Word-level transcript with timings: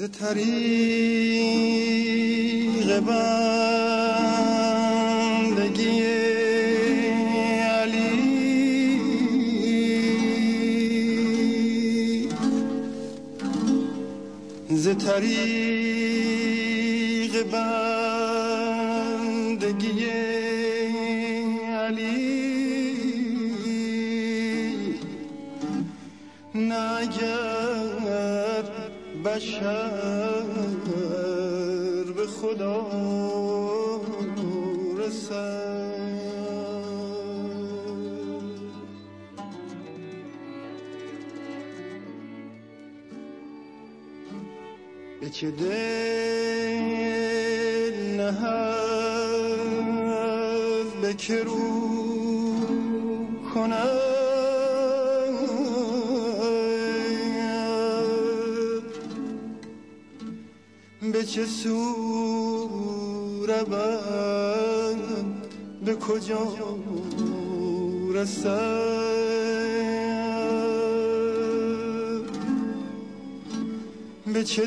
ز 0.00 0.02
طریق 0.18 0.48
بندگی 3.00 3.20
علی. 7.60 8.10
ز 14.70 14.88
طریق 15.06 15.32
بندگی 17.52 17.89
چه 45.40 45.50
دل 45.50 45.70
نهد 48.20 49.60
به 51.02 51.14
که 51.14 51.42
رو 51.44 51.58
کند 53.54 54.10
به 61.12 61.24
چه 61.24 61.46
سو 61.46 61.84
رود 63.48 64.98
به 65.84 65.94
کجا 65.94 66.56
رسد 68.14 68.90
به 74.32 74.44
چه 74.44 74.66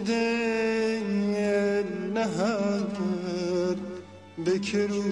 نهد 2.13 3.77
به 4.45 4.59
که 4.59 4.87
رو 4.87 5.03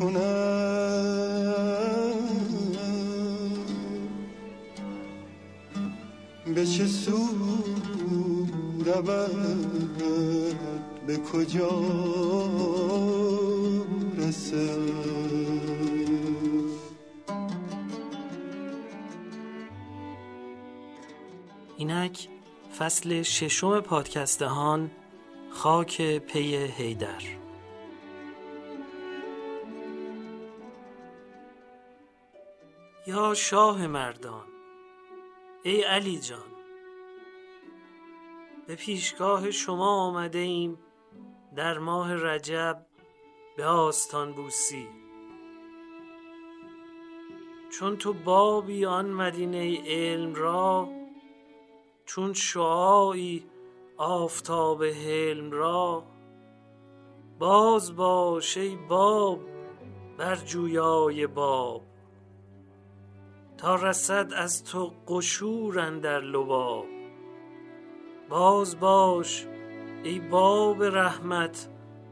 کند 0.00 1.54
به 6.54 6.66
چه 6.66 6.86
سو 6.86 7.28
رود؟ 8.84 9.98
به 11.06 11.16
کجا 11.16 11.80
رسد؟ 14.18 14.78
اینک 21.76 22.28
فصل 22.78 23.22
ششم 23.22 23.80
پادکستهان 23.80 24.90
خاک 25.64 26.18
پی 26.18 26.56
هیدر 26.56 27.22
یا 33.06 33.34
شاه 33.34 33.86
مردان 33.86 34.46
ای 35.62 35.82
علی 35.82 36.18
جان 36.18 36.38
به 38.66 38.74
پیشگاه 38.74 39.50
شما 39.50 40.06
آمده 40.06 40.38
ایم 40.38 40.78
در 41.56 41.78
ماه 41.78 42.14
رجب 42.14 42.86
به 43.56 43.66
آستان 43.66 44.32
بوسی. 44.32 44.88
چون 47.70 47.96
تو 47.96 48.12
بابی 48.12 48.86
آن 48.86 49.10
مدینه 49.10 49.82
علم 49.86 50.34
را 50.34 50.88
چون 52.06 52.32
شعاعی 52.32 53.46
آفتاب 53.96 54.84
حلم 54.84 55.50
را 55.50 56.02
باز 57.38 57.96
باش 57.96 58.56
ای 58.56 58.76
باب 58.76 59.40
بر 60.18 60.36
جویای 60.36 61.26
باب 61.26 61.82
تا 63.56 63.74
رسد 63.74 64.32
از 64.36 64.64
تو 64.64 64.92
قشور 65.08 65.80
اندر 65.80 66.20
لباب. 66.20 66.84
باز 68.28 68.80
باش 68.80 69.46
ای 70.04 70.20
باب 70.20 70.82
رحمت 70.82 71.68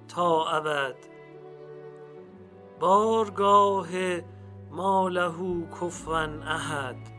تا 0.08 0.46
ابد 0.46 0.96
بارگاه 2.80 3.88
ما 4.70 5.08
له 5.08 5.66
کفوا 5.80 6.18
احد. 6.46 7.11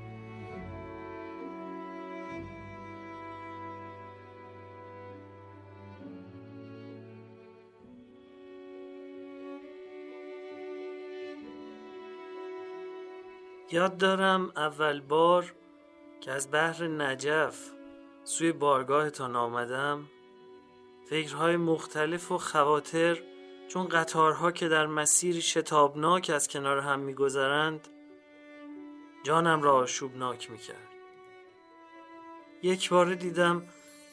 یاد 13.74 13.98
دارم 13.98 14.52
اول 14.56 15.02
بار 15.02 15.54
که 16.22 16.32
از 16.32 16.52
بحر 16.52 16.88
نجف 16.88 17.72
سوی 18.24 18.52
بارگاهتان 18.52 19.36
آمدم. 19.36 20.06
فکرهای 21.10 21.58
مختلف 21.58 22.32
و 22.32 22.38
خواطر 22.38 23.22
چون 23.68 23.88
قطارها 23.88 24.52
که 24.52 24.68
در 24.68 24.88
مسیری 24.88 25.42
شتابناک 25.42 26.32
از 26.34 26.48
کنار 26.48 26.80
هم 26.80 27.00
میگذرند 27.00 27.88
جانم 29.24 29.62
را 29.62 29.74
آشوبناک 29.76 30.52
می‌کرد. 30.52 30.90
یک 32.64 32.90
بار 32.90 33.14
دیدم 33.14 33.62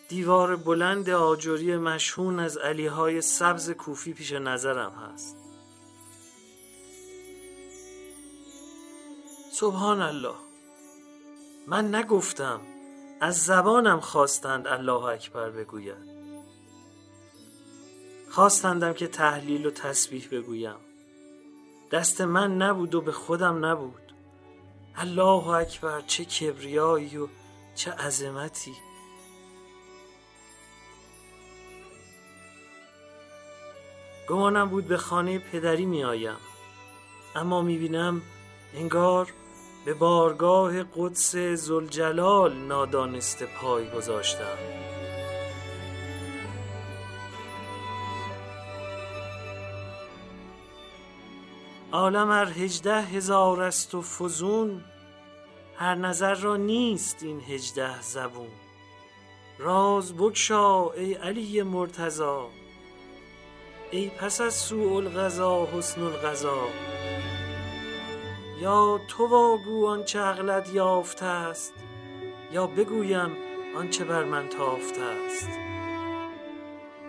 دیوار 0.09 0.57
بلند 0.57 1.11
آجری 1.11 1.77
مشهون 1.77 2.41
از 2.41 2.57
علیهای 2.57 3.21
سبز 3.21 3.71
کوفی 3.71 4.13
پیش 4.13 4.33
نظرم 4.33 4.93
هست. 4.93 5.50
سبحان 9.53 10.03
الله 10.03 10.35
من 11.67 11.95
نگفتم 11.95 12.61
از 13.21 13.45
زبانم 13.45 14.01
خواستند 14.01 14.69
الله 14.69 15.05
اکبر 15.05 15.51
بگوید 15.51 16.11
خواستندم 18.31 18.93
که 18.93 19.07
تحلیل 19.07 19.67
و 19.67 19.71
تسبیح 19.71 20.29
بگویم. 20.33 20.77
دست 21.93 22.21
من 22.21 22.57
نبود 22.57 22.95
و 22.95 23.01
به 23.01 23.13
خودم 23.13 23.65
نبود. 23.65 24.15
الله 24.97 25.49
اکبر 25.49 26.01
چه 26.01 26.25
کبریایی 26.25 27.17
و 27.17 27.29
چه 27.75 27.91
عظمتی. 27.93 28.75
گمانم 34.29 34.69
بود 34.69 34.89
به 34.89 34.97
خانه 34.97 35.39
پدری 35.39 35.87
می 35.87 36.05
آیم 36.05 36.37
اما 37.35 37.63
می 37.63 37.79
بینم 37.79 38.23
انگار 38.75 39.33
به 39.85 39.95
بارگاه 39.95 40.83
قدس 40.83 41.37
زلجلال 41.37 42.53
نادانسته 42.53 43.47
پای 43.47 43.91
گذاشتم. 43.91 44.59
عالم 51.93 52.31
ار 52.31 52.47
هجده 52.47 53.03
هزار 53.03 53.63
است 53.63 53.95
و 53.95 54.03
فزون 54.03 54.85
هر 55.77 55.95
نظر 55.95 56.35
را 56.35 56.57
نیست 56.57 57.23
این 57.23 57.41
هجده 57.41 58.03
زبون. 58.03 58.49
راز 59.59 60.17
بگشا 60.17 60.91
ای 60.91 61.15
علی 61.15 61.63
مرتضا 61.63 62.49
ای 63.91 64.09
پس 64.09 64.41
از 64.41 64.55
سوء 64.55 64.97
القضا 64.97 65.67
حسن 65.67 66.03
القضا. 66.03 66.59
یا 68.61 69.01
تو 69.09 69.27
واگو 69.27 69.87
آنچه 69.87 70.19
عقلت 70.19 70.75
یافته 70.75 71.25
است 71.25 71.75
یا 72.53 72.67
بگویم 72.67 73.37
آنچه 73.77 74.05
بر 74.05 74.25
من 74.25 74.49
تافته 74.49 75.03
است. 75.03 75.49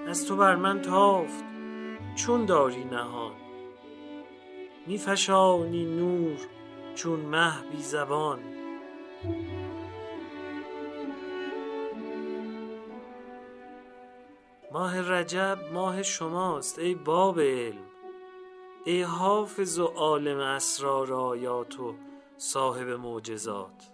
از 0.08 0.28
تو 0.28 0.36
بر 0.36 0.56
من 0.56 0.82
تافت 0.82 1.44
چون 2.16 2.46
داری 2.46 2.84
نهان؟ 2.84 3.34
میفشانی 4.88 5.86
نور 5.86 6.38
چون 6.96 7.20
مه 7.20 7.54
بی 7.72 7.82
زبان؟ 7.82 8.40
ماه 14.72 15.12
رجب 15.12 15.58
ماه 15.74 16.04
شماست 16.04 16.80
ای 16.80 16.96
باب 16.96 17.40
علم. 17.40 17.91
ای 18.86 19.02
حافظ 19.02 19.80
و 19.80 19.86
عالم 19.86 20.40
اسرار 20.40 21.14
آیات 21.14 21.80
و 21.80 21.96
صاحب 22.38 22.88
معجزات؟ 22.88 23.92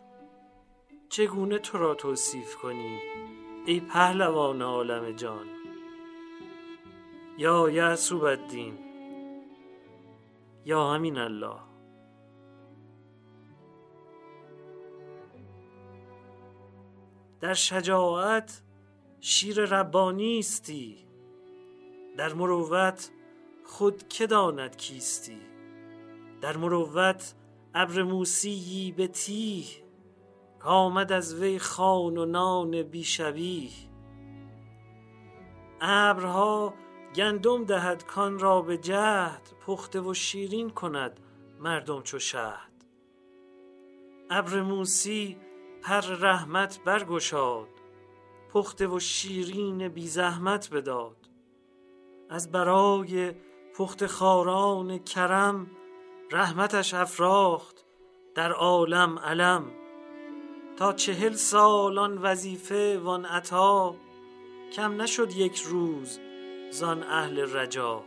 چگونه 1.09 1.59
تو 1.59 1.77
را 1.77 1.95
توصیف 1.95 2.55
کنیم 2.55 2.99
ای 3.65 3.79
پهلوان 3.79 4.61
عالم 4.61 5.11
جان؟ 5.11 5.45
یا 7.37 7.69
یعصوب 7.69 8.23
الدین 8.23 8.77
یا 10.65 10.93
همین 10.93 11.17
الله. 11.17 11.59
در 17.41 17.53
شجاعت 17.53 18.61
شیر 19.19 19.65
ربانی 19.65 20.39
استی 20.39 20.97
در 22.17 22.33
مروت 22.33 23.11
خود 23.67 24.07
که 24.07 24.27
داند 24.27 24.77
کیستی؟ 24.77 25.41
در 26.41 26.57
مروت 26.57 27.33
ابر 27.75 28.03
موسیی 28.03 28.91
به 28.91 29.07
تیه 29.07 29.65
کامد 30.59 31.11
از 31.11 31.41
وی 31.41 31.59
خان 31.59 32.17
و 32.17 32.25
نان 32.25 32.83
بیشبیه 32.83 33.71
ابرها 35.81 36.73
گندم 37.15 37.63
دهد 37.63 38.05
کان 38.05 38.39
را 38.39 38.61
به 38.61 38.77
جهد 38.77 39.49
پخته 39.65 40.01
و 40.01 40.13
شیرین 40.13 40.69
کند 40.69 41.19
مردم 41.59 42.01
چو 42.01 42.19
شهد. 42.19 42.71
ابر 44.29 44.61
موسی 44.61 45.37
پر 45.83 46.01
رحمت 46.01 46.79
برگشاد 46.85 47.69
پخته 48.53 48.87
و 48.87 48.99
شیرین 48.99 49.87
بی 49.87 50.07
زحمت 50.07 50.69
بداد. 50.73 51.29
از 52.29 52.51
برای 52.51 53.33
پخت 53.77 54.05
خاران 54.05 54.97
کرم 54.97 55.67
رحمتش 56.31 56.93
افراخت 56.93 57.85
در 58.35 58.51
عالم 58.51 59.19
علم. 59.19 59.71
تا 60.77 60.93
چهل 60.93 61.33
سال 61.33 61.97
آن 61.97 62.17
وظیفه 62.17 62.99
وان 63.03 63.25
عطا 63.25 63.95
کم 64.75 65.01
نشد 65.01 65.31
یک 65.31 65.59
روز 65.59 66.19
زان 66.71 67.03
اهل 67.03 67.57
رجا. 67.57 68.03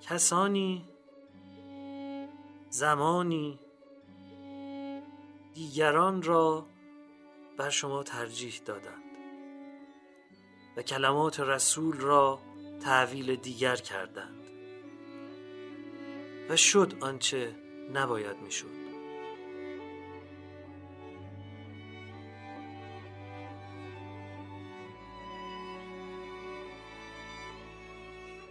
کسانی 0.00 0.84
زمانی 2.70 3.58
دیگران 5.54 6.22
را 6.22 6.66
بر 7.56 7.70
شما 7.70 8.02
ترجیح 8.02 8.60
دادند 8.64 9.02
و 10.76 10.82
کلمات 10.82 11.40
رسول 11.40 11.96
را 11.96 12.40
تحویل 12.82 13.36
دیگر 13.36 13.76
کردند 13.76 14.40
و 16.50 16.56
شد 16.56 16.94
آنچه 17.00 17.56
نباید 17.92 18.36
می‌شد. 18.36 18.80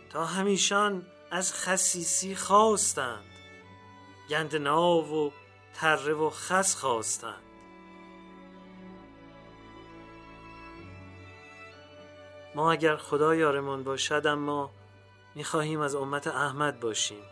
تا 0.10 0.26
همیشان 0.26 1.06
از 1.32 1.54
خسیسی 1.54 2.36
خواستند. 2.36 3.39
گندناو 4.30 5.28
و 5.28 5.32
تره 5.74 6.14
و 6.14 6.30
خس 6.30 6.76
خواستند 6.76 7.44
ما 12.56 12.72
اگر 12.72 12.96
خدا 12.96 13.36
یارمان 13.36 13.84
باشد 13.84 14.28
اما 14.28 14.72
می‌خواهیم 15.36 15.82
از 15.82 15.96
امت 15.96 16.28
احمد 16.28 16.80
باشیم. 16.80 17.24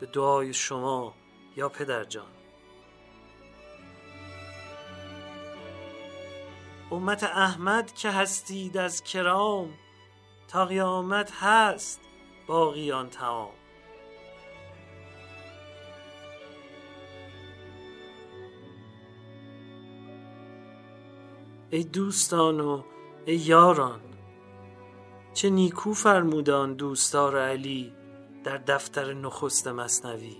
به 0.00 0.06
دعای 0.06 0.54
شما 0.54 1.14
یا 1.56 1.68
پدر 1.68 2.04
جان. 2.04 2.26
امت 6.90 7.24
احمد 7.24 7.94
که 7.94 8.10
هستید 8.10 8.76
از 8.76 9.02
کرام 9.02 9.74
تا 10.48 10.64
قیامت 10.64 11.32
هست 11.40 12.00
باقیان 12.46 13.10
تمام. 13.10 13.61
ای 21.74 21.84
دوستان 21.84 22.60
و 22.60 22.82
ای 23.26 23.36
یاران. 23.36 24.00
چه 25.34 25.50
نیکو 25.50 25.94
فرمودان 25.94 26.74
دوستار 26.74 27.38
علی 27.38 27.92
در 28.44 28.56
دفتر 28.56 29.12
نخست 29.12 29.68
مصنوی. 29.68 30.36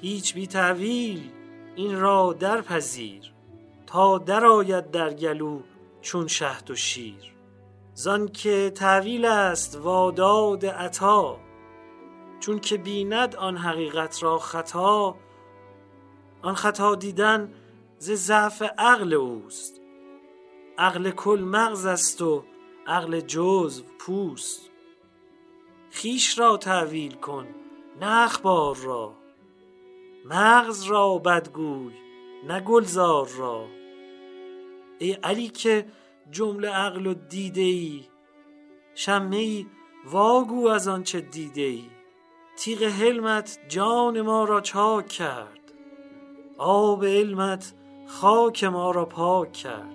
هیچ 0.00 0.34
بی 0.34 0.46
تعویل 0.46 1.30
این 1.76 2.00
را 2.00 2.32
درپذیر 2.32 3.32
تا 3.86 4.18
درآید 4.18 4.90
در 4.90 5.14
گلو 5.14 5.60
چون 6.00 6.26
شهد 6.26 6.70
و 6.70 6.74
شیر. 6.74 7.34
زان 7.94 8.28
که 8.28 8.72
تعویل 8.74 9.24
است 9.24 9.76
واداد 9.76 10.66
عطا 10.66 11.38
چون 12.40 12.58
که 12.58 12.76
بیند 12.76 13.36
آن 13.36 13.56
حقیقت 13.56 14.22
را 14.22 14.38
خطا. 14.38 15.16
آن 16.42 16.54
خطا 16.54 16.94
دیدن 16.94 17.52
ز 17.98 18.10
ضعف 18.12 18.62
عقل 18.62 19.14
اوست. 19.14 19.80
عقل 20.78 21.10
کل 21.10 21.40
مغز 21.40 21.86
است 21.86 22.22
و 22.22 22.44
عقل 22.86 23.20
جزو 23.20 23.84
پوست. 23.98 24.70
خیش 25.90 26.38
را 26.38 26.56
تعویل 26.56 27.14
کن 27.14 27.46
نه 28.00 28.24
اخبار 28.24 28.76
را. 28.76 29.14
مغز 30.24 30.82
را 30.82 31.18
بدگوی 31.18 31.94
نه 32.46 32.60
گلزار 32.60 33.28
را. 33.38 33.66
ای 34.98 35.12
علی 35.12 35.48
که 35.48 35.86
جمله 36.30 36.68
عقل 36.68 37.06
و 37.06 37.14
دیده 37.14 37.60
ای 37.60 38.04
شمه 38.94 39.36
ای 39.36 39.66
واگو 40.04 40.68
از 40.68 40.88
آنچه 40.88 41.20
دیده 41.20 41.60
ای. 41.60 41.84
تیغ 42.56 42.82
حلمت 42.82 43.58
جان 43.68 44.20
ما 44.20 44.44
را 44.44 44.60
چاک 44.60 45.08
کرد 45.08 45.72
آب 46.58 47.04
علمت 47.04 47.72
خاک 48.08 48.64
ما 48.64 48.90
را 48.90 49.04
پاک 49.04 49.52
کرد. 49.52 49.94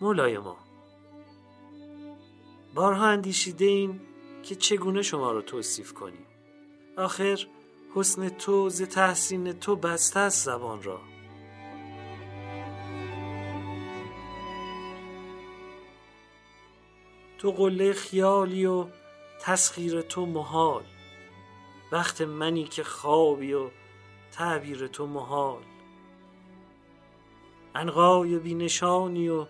مولای 0.00 0.38
ما 0.38 0.56
بارها 2.74 3.06
اندیشیده 3.06 3.64
این 3.64 4.00
که 4.42 4.54
چگونه 4.54 5.02
شما 5.02 5.32
را 5.32 5.42
توصیف 5.42 5.92
کنیم. 5.92 6.26
آخر 6.96 7.46
حسن 7.94 8.28
تو 8.28 8.68
ز 8.68 8.82
تحسین 8.82 9.52
تو 9.52 9.76
بسته 9.76 10.20
است 10.20 10.44
زبان 10.44 10.82
را. 10.82 11.00
تو 17.38 17.52
قله 17.52 17.92
خیالی 17.92 18.66
و 18.66 18.86
تسخیر 19.40 20.02
تو 20.02 20.26
محال. 20.26 20.84
وقت 21.92 22.20
منی 22.20 22.64
که 22.64 22.84
خوابی 22.84 23.52
و 23.52 23.70
تعبیر 24.32 24.86
تو 24.86 25.06
محال. 25.06 25.62
انقای 27.74 28.38
بینشانی 28.38 29.28
و 29.28 29.46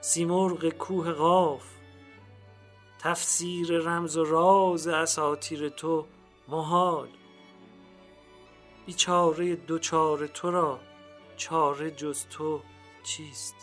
سیمرغ 0.00 0.68
کوه 0.68 1.12
قاف. 1.12 1.64
تفسیر 2.98 3.78
رمز 3.78 4.16
و 4.16 4.24
راز 4.24 4.88
اساتیر 4.88 5.68
تو 5.68 6.06
محال. 6.48 7.08
بیچاره 8.86 9.56
دوچاره 9.56 10.28
تو 10.28 10.50
را 10.50 10.80
چاره 11.36 11.90
جز 11.90 12.26
تو 12.26 12.62
چیست؟ 13.02 13.54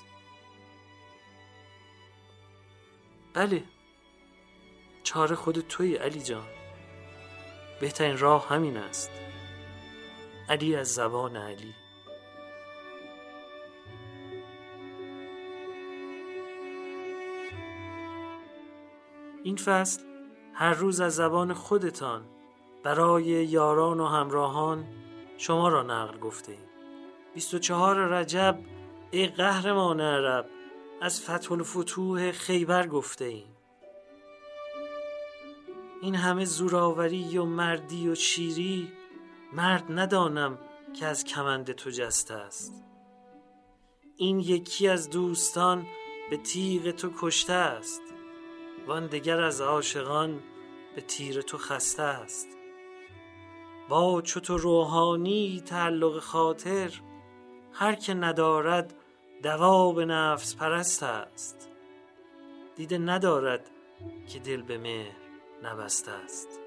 بله 3.33 3.63
چاره 5.05 5.35
خود 5.35 5.59
توی 5.59 5.95
علی 5.95 6.21
جان. 6.21 6.45
بهترین 7.81 8.17
راه 8.17 8.49
همین 8.49 8.77
است. 8.77 9.09
علی 10.49 10.75
از 10.75 10.87
زبان 10.87 11.35
علی. 11.35 11.73
این 19.43 19.55
فصل 19.55 20.01
هر 20.53 20.73
روز 20.73 20.99
از 20.99 21.15
زبان 21.15 21.53
خودتان 21.53 22.25
برای 22.83 23.23
یاران 23.23 23.99
و 23.99 24.05
همراهان 24.05 24.85
شما 25.37 25.69
را 25.69 25.83
نقل 25.83 26.19
گفته 26.19 26.51
ایم. 26.51 26.69
24 27.33 28.07
رجب 28.07 28.59
ای 29.11 29.27
قهرمان 29.27 30.01
عرب 30.01 30.49
از 31.01 31.21
فتح 31.21 31.51
الفتوح 31.51 32.31
خیبر 32.31 32.87
گفته 32.87 33.25
ایم. 33.25 33.54
این 36.01 36.15
همه 36.15 36.45
زوراوری 36.45 37.37
و 37.37 37.45
مردی 37.45 38.09
و 38.09 38.15
شیری 38.15 38.91
مرد 39.53 39.83
ندانم 39.89 40.59
که 40.99 41.05
از 41.05 41.23
کمند 41.23 41.71
تو 41.71 41.89
جسته 41.89 42.33
است. 42.33 42.83
این 44.17 44.39
یکی 44.39 44.87
از 44.87 45.09
دوستان 45.09 45.85
به 46.29 46.37
تیغ 46.37 46.91
تو 46.91 47.11
کشته 47.19 47.53
است 47.53 48.01
وان 48.87 49.07
دگر 49.07 49.41
از 49.41 49.61
عاشقان 49.61 50.39
به 50.95 51.01
تیر 51.01 51.41
تو 51.41 51.57
خسته 51.57 52.03
است. 52.03 52.47
با 53.89 54.21
تو 54.21 54.57
روحانی 54.57 55.63
تعلق 55.65 56.19
خاطر 56.19 57.01
هر 57.73 57.95
که 57.95 58.13
ندارد 58.13 58.95
دوا 59.43 59.91
به 59.91 60.05
نفس 60.05 60.55
پرست 60.55 61.03
است. 61.03 61.69
دیده 62.75 62.97
ندارد 62.97 63.71
که 64.27 64.39
دل 64.39 64.61
به 64.61 64.77
مهر 64.77 65.24
نبسته 65.63 66.11
است. 66.11 66.64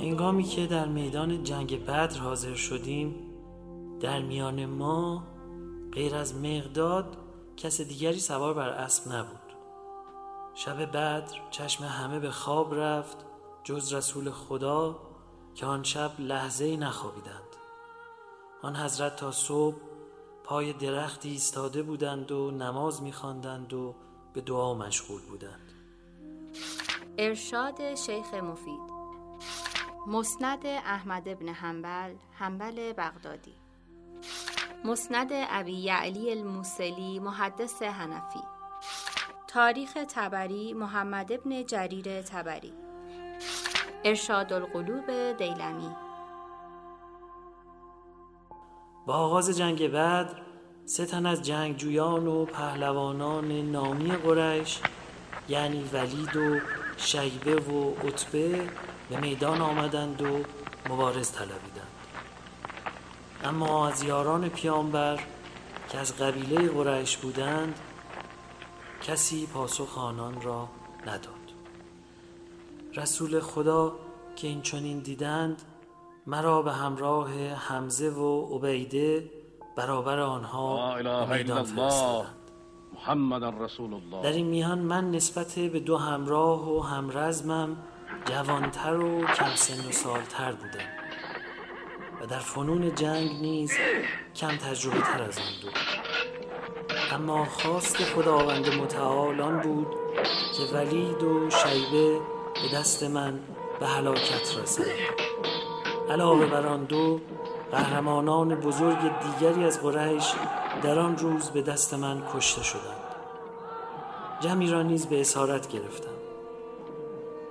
هنگامی 0.00 0.42
که 0.42 0.66
در 0.66 0.88
میدان 0.88 1.44
جنگ 1.44 1.84
بدر 1.84 2.18
حاضر 2.18 2.54
شدیم 2.54 3.14
در 4.00 4.22
میان 4.22 4.66
ما 4.66 5.24
غیر 5.92 6.14
از 6.14 6.34
مقداد 6.34 7.16
کس 7.56 7.80
دیگری 7.80 8.18
سوار 8.20 8.54
بر 8.54 8.68
اسب 8.68 9.12
نبود. 9.12 9.40
شب 10.54 10.84
بدر 10.84 11.40
چشم 11.50 11.84
همه 11.84 12.18
به 12.18 12.30
خواب 12.30 12.74
رفت 12.74 13.16
جز 13.64 13.92
رسول 13.92 14.30
خدا 14.30 14.98
که 15.54 15.66
آن 15.66 15.82
شب 15.82 16.10
لحظه 16.18 16.76
نخوابیدند. 16.76 17.56
آن 18.62 18.76
حضرت 18.76 19.16
تا 19.16 19.30
صبح 19.30 19.76
پای 20.44 20.72
درختی 20.72 21.28
ایستاده 21.28 21.82
بودند 21.82 22.32
و 22.32 22.50
نماز 22.50 23.02
میخواندند 23.02 23.72
و 23.72 23.94
به 24.32 24.40
دعا 24.40 24.74
مشغول 24.74 25.20
بودند. 25.22 25.72
ارشاد 27.18 27.94
شیخ 27.94 28.34
مفید. 28.34 28.89
مسند 30.06 30.66
احمد 30.66 31.28
ابن 31.28 31.48
حنبل 31.48 32.14
حنبل 32.32 32.92
بغدادی. 32.92 33.54
مسند 34.84 35.28
ابی 35.32 35.72
یعلی 35.72 36.30
الموسلی 36.30 37.18
محدث 37.18 37.82
حنفی. 37.82 38.42
تاریخ 39.48 39.98
تبری 40.14 40.72
محمد 40.74 41.32
ابن 41.32 41.62
جریر 41.66 42.22
تبری. 42.22 42.72
ارشاد 44.04 44.52
القلوب 44.52 45.32
دیلمی. 45.38 45.96
با 49.06 49.14
آغاز 49.14 49.58
جنگ 49.58 49.88
بدر 49.88 50.42
سه 50.84 51.06
تن 51.06 51.26
از 51.26 51.42
جنگجویان 51.42 52.26
و 52.26 52.44
پهلوانان 52.44 53.52
نامی 53.52 54.12
قریش 54.12 54.80
یعنی 55.48 55.84
ولید 55.92 56.36
و 56.36 56.60
شیبه 56.96 57.56
و 57.56 57.94
عتبه 58.06 58.68
به 59.10 59.20
میدان 59.20 59.60
آمدند 59.60 60.22
و 60.22 60.40
مبارز 60.90 61.32
طلبیدند. 61.32 61.90
اما 63.44 63.88
از 63.88 64.02
یاران 64.02 64.48
پیامبر 64.48 65.20
که 65.88 65.98
از 65.98 66.16
قبیله 66.16 66.68
قریش 66.68 67.16
بودند 67.16 67.78
کسی 69.02 69.46
پاسخ 69.46 69.98
آنان 69.98 70.42
را 70.42 70.68
نداد. 71.06 71.34
رسول 72.94 73.40
خدا 73.40 73.92
که 74.36 74.48
این 74.48 74.62
چنین 74.62 74.98
دیدند 74.98 75.62
مرا 76.26 76.62
به 76.62 76.72
همراه 76.72 77.54
حمزه 77.54 78.10
و 78.10 78.56
عبیده 78.56 79.30
برابر 79.76 80.18
آنها 80.18 80.96
میدان 80.96 81.58
الله. 81.58 81.64
فرستادند. 81.64 82.34
محمد 82.94 83.62
رسول 83.62 83.94
الله. 83.94 84.22
در 84.22 84.32
این 84.32 84.46
میان 84.46 84.78
من 84.78 85.10
نسبت 85.10 85.58
به 85.58 85.80
دو 85.80 85.96
همراه 85.96 86.76
و 86.76 86.80
همرزمم 86.80 87.76
جوانتر 88.24 88.96
و 88.96 89.26
کم 89.26 89.54
سن 89.54 89.88
و 89.88 89.92
سالتر 89.92 90.52
بودم 90.52 90.88
و 92.20 92.26
در 92.26 92.38
فنون 92.38 92.94
جنگ 92.94 93.30
نیز 93.30 93.72
کم 94.36 94.56
تجربه 94.56 95.00
تر 95.00 95.22
از 95.22 95.38
آن 95.38 95.44
دو 95.62 95.68
اما 97.14 97.44
خواست 97.44 97.96
خداوند 97.96 98.74
متعال 98.74 99.40
آن 99.40 99.60
بود 99.60 99.86
که 100.56 100.76
ولید 100.76 101.22
و 101.22 101.50
شیبه 101.50 102.20
به 102.54 102.76
دست 102.78 103.02
من 103.02 103.40
به 103.80 103.86
هلاکت 103.86 104.58
رسند. 104.62 104.86
علاوه 106.10 106.46
بر 106.46 106.66
آن 106.66 106.84
دو 106.84 107.20
قهرمانان 107.70 108.54
بزرگ 108.54 108.98
دیگری 108.98 109.64
از 109.64 109.82
قریش 109.82 110.34
در 110.82 110.98
آن 110.98 111.18
روز 111.18 111.50
به 111.50 111.62
دست 111.62 111.94
من 111.94 112.22
کشته 112.34 112.62
شدند. 112.62 113.14
جمعی 114.40 114.70
را 114.70 114.82
نیز 114.82 115.06
به 115.06 115.20
اسارت 115.20 115.68
گرفتم. 115.68 116.19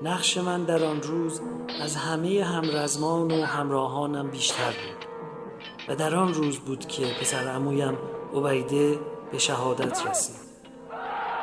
نقش 0.02 0.38
من 0.38 0.64
در 0.64 0.84
آن 0.84 1.02
روز 1.02 1.42
از 1.82 1.96
همه 1.96 2.44
همرزمان 2.44 3.32
و 3.32 3.46
همراهانم 3.46 4.32
بیشتر 4.32 4.72
بود. 4.72 5.06
و 5.88 5.96
در 5.96 6.16
آن 6.16 6.34
روز 6.34 6.60
بود 6.60 6.88
که 6.88 7.06
پسر 7.22 7.48
عمویم 7.48 7.98
عبیده 8.34 9.00
به 9.32 9.38
شهادت 9.38 10.08
رسید. 10.08 10.36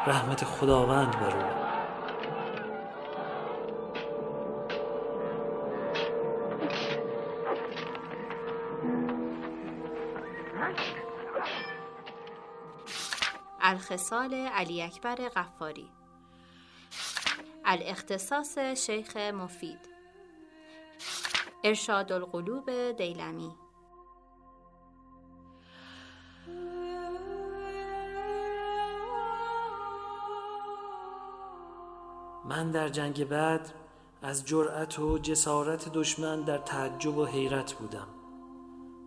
رحمت 0.06 0.44
خداوند 0.44 1.10
بر 1.10 1.36
او. 1.36 1.66
الخصال 13.60 14.34
علی 14.34 14.82
اکبر 14.82 15.14
غفاری. 15.14 15.95
الاختصاص 17.68 18.58
شیخ 18.58 19.16
مفید. 19.16 19.78
ارشاد 21.64 22.12
القلوب 22.12 22.92
دیلمی. 22.92 23.50
من 32.44 32.70
در 32.70 32.88
جنگ 32.88 33.28
بدر 33.28 33.61
از 34.23 34.44
جرأت 34.44 34.99
و 34.99 35.18
جسارت 35.18 35.92
دشمن 35.92 36.40
در 36.40 36.58
تعجب 36.58 37.16
و 37.16 37.25
حیرت 37.25 37.73
بودم. 37.73 38.08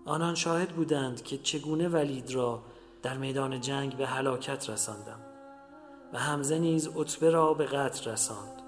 آنان 0.05 0.35
شاهد 0.35 0.69
بودند 0.69 1.23
که 1.23 1.37
چگونه 1.37 1.87
ولید 1.87 2.31
را 2.31 2.63
در 3.03 3.17
میدان 3.17 3.61
جنگ 3.61 3.97
به 3.97 4.07
هلاکت 4.07 4.69
رساندم. 4.69 5.28
و 6.13 6.17
حمزه 6.17 6.59
نیز 6.59 6.87
عتبه 6.87 7.29
را 7.29 7.53
به 7.53 7.65
قتل 7.65 8.11
رساند. 8.11 8.61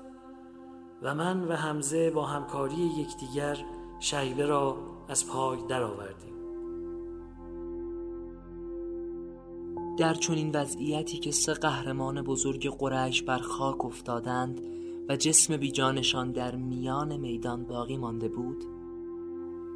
و 1.02 1.16
من 1.16 1.44
و 1.44 1.54
حمزه 1.54 2.12
با 2.12 2.26
همکاری 2.26 2.92
یکدیگر 2.98 3.58
شیبه 4.00 4.46
را 4.46 4.78
از 5.10 5.28
پای 5.28 5.58
درآوردیم. 5.68 6.32
در 9.98 10.14
چنین 10.14 10.52
وضعیتی 10.56 11.18
که 11.18 11.32
سه 11.32 11.54
قهرمان 11.54 12.22
بزرگ 12.22 12.78
قریش 12.78 13.24
بر 13.24 13.38
خاک 13.38 13.86
افتادند 13.86 14.62
و 15.10 15.16
جسم 15.16 15.58
بیجانشان 15.58 16.32
در 16.32 16.56
میان 16.56 17.18
میدان 17.18 17.64
باقی 17.64 17.98
مانده 17.98 18.28
بود 18.28 18.64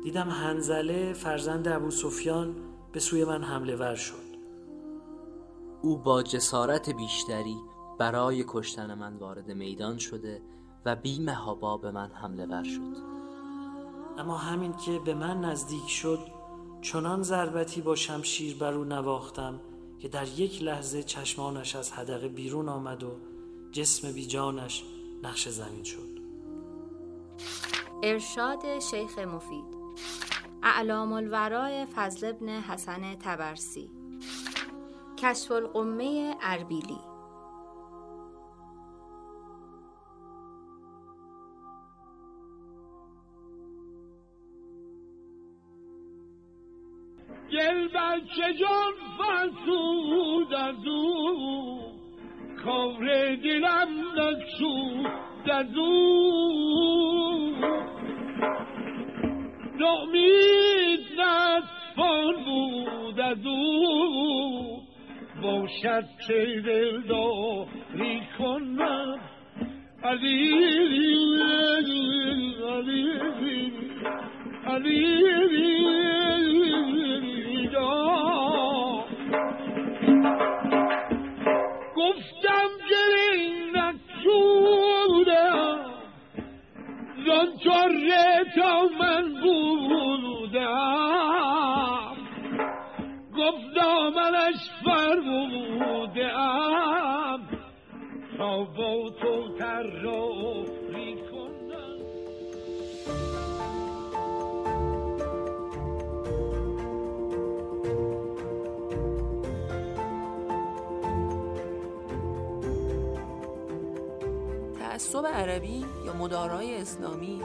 دیدم 0.03 0.29
هنزله 0.29 1.13
فرزند 1.13 1.67
ابو 1.67 1.91
سفیان 1.91 2.55
به 2.91 2.99
سوی 2.99 3.25
من 3.25 3.43
حمله 3.43 3.75
ور 3.75 3.95
شد. 3.95 4.24
او 5.85 5.97
با 5.97 6.23
جسارت 6.23 6.89
بیشتری 6.89 7.57
برای 7.97 8.45
کشتن 8.47 8.93
من 8.93 9.17
وارد 9.17 9.51
میدان 9.51 9.97
شده 9.97 10.41
و 10.85 10.95
بی 10.95 11.19
محابا 11.19 11.77
به 11.77 11.91
من 11.91 12.11
حمله 12.11 12.45
ور 12.45 12.63
شد. 12.63 12.97
اما 14.17 14.37
همین 14.37 14.73
که 14.73 14.99
به 14.99 15.13
من 15.13 15.41
نزدیک 15.41 15.89
شد 15.89 16.19
چنان 16.81 17.23
ضربتی 17.23 17.81
با 17.81 17.95
شمشیر 17.95 18.57
بر 18.57 18.73
او 18.73 18.83
نواختم 18.83 19.59
که 19.99 20.07
در 20.07 20.27
یک 20.27 20.63
لحظه 20.63 21.03
چشمانش 21.03 21.75
از 21.75 21.91
حدقه 21.91 22.27
بیرون 22.27 22.69
آمد 22.69 23.03
و 23.03 23.11
جسم 23.71 24.11
بی 24.11 24.25
جانش 24.25 24.83
نقش 25.23 25.49
زمین 25.49 25.83
شد. 25.83 26.19
ارشاد 28.03 28.79
شیخ 28.79 29.19
مفید. 29.19 29.65
اعلام 30.63 31.13
الورای 31.13 31.85
فضل 31.85 32.29
ابن 32.29 32.49
حسن 32.49 33.15
تبرسی. 33.15 34.04
کشف 35.17 35.51
القمه 35.51 36.35
اربیلی. 36.41 36.99
گل 47.51 47.87
بچه 47.87 48.53
جان 48.59 48.93
فرسود 49.17 50.53
از 50.53 50.87
او 50.87 51.77
کار 52.65 53.35
دلم 53.35 53.89
نکشود 54.17 55.49
از 55.51 55.77
او. 55.77 55.95
نامید 59.79 60.99
نصفان 61.19 62.33
بود 62.45 63.19
از 63.19 63.45
او. 63.45 64.74
باشد 65.41 66.05
که 66.27 66.61
دلداری 66.65 68.21
کنم 68.39 69.19
علی 70.03 70.53
علی. 72.69 73.15
گفتم 81.95 82.69
گلی 82.89 83.71
نکشودم 83.73 85.15
چاره 87.63 88.43
تا 88.55 88.89
من 88.99 89.25
بودم 89.41 89.94
تو 99.65 100.65
تراری 100.65 101.15
کنم 101.31 101.97
تعصب 114.79 115.25
عربی 115.25 115.85
یا 116.05 116.13
مدارای 116.13 116.75
اسلامی؟ 116.75 117.41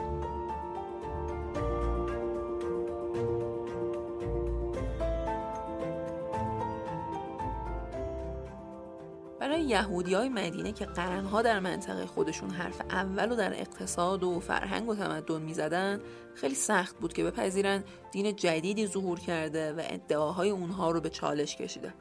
یهودی 9.61 10.13
های 10.13 10.29
مدینه 10.29 10.71
که 10.71 10.85
قرنها 10.85 11.41
در 11.41 11.59
منطقه 11.59 12.05
خودشون 12.05 12.49
حرف 12.49 12.81
اول 12.89 13.31
و 13.31 13.35
در 13.35 13.53
اقتصاد 13.53 14.23
و 14.23 14.39
فرهنگ 14.39 14.89
و 14.89 14.95
تمدن 14.95 15.41
می‌زدن 15.41 16.01
خیلی 16.35 16.55
سخت 16.55 16.99
بود 16.99 17.13
که 17.13 17.23
بپذیرن 17.23 17.83
دین 18.11 18.35
جدیدی 18.35 18.87
ظهور 18.87 19.19
کرده 19.19 19.73
و 19.73 19.81
ادعاهای 19.83 20.49
اونها 20.49 20.91
رو 20.91 21.01
به 21.01 21.09
چالش 21.09 21.55
کشیده. 21.55 21.93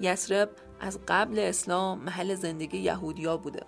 یسرب 0.00 0.50
از 0.80 0.98
قبل 1.08 1.38
اسلام 1.38 1.98
محل 1.98 2.34
زندگی 2.34 2.78
یهودیا 2.78 3.36
بوده. 3.36 3.62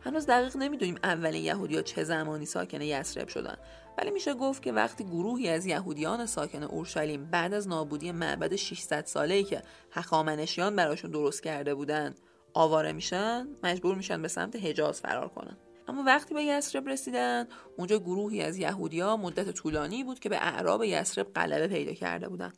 هنوز 0.00 0.26
دقیق 0.26 0.56
نمی‌دونیم 0.56 0.96
اولین 1.04 1.44
یهودیا 1.44 1.82
چه 1.82 2.04
زمانی 2.04 2.46
ساکن 2.46 2.80
یسرب 2.80 3.28
شدن 3.28 3.56
ولی 3.98 4.10
میشه 4.10 4.34
گفت 4.34 4.62
که 4.62 4.72
وقتی 4.72 5.04
گروهی 5.04 5.48
از 5.48 5.66
یهودیان 5.66 6.26
ساکن 6.26 6.62
اورشلیم 6.62 7.24
بعد 7.24 7.54
از 7.54 7.68
نابودی 7.68 8.12
معبد 8.12 8.56
600 8.56 9.06
ساله‌ای 9.06 9.44
که 9.44 9.62
هخامنشیان 9.92 10.76
براشون 10.76 11.10
درست 11.10 11.42
کرده 11.42 11.74
بودن 11.74 12.14
آواره 12.54 12.92
میشن 12.92 13.48
مجبور 13.62 13.94
میشن 13.94 14.22
به 14.22 14.28
سمت 14.28 14.56
حجاز 14.56 15.00
فرار 15.00 15.28
کنن. 15.28 15.56
اما 15.88 16.02
وقتی 16.02 16.34
به 16.34 16.42
یسرب 16.42 16.88
رسیدن 16.88 17.48
اونجا 17.76 17.98
گروهی 17.98 18.42
از 18.42 18.56
یهودیا 18.58 19.16
مدت 19.16 19.50
طولانی 19.50 20.04
بود 20.04 20.18
که 20.18 20.28
به 20.28 20.36
اعراب 20.36 20.84
یسرب 20.84 21.32
غلبه 21.32 21.68
پیدا 21.68 21.92
کرده 21.92 22.28
بودن 22.28 22.52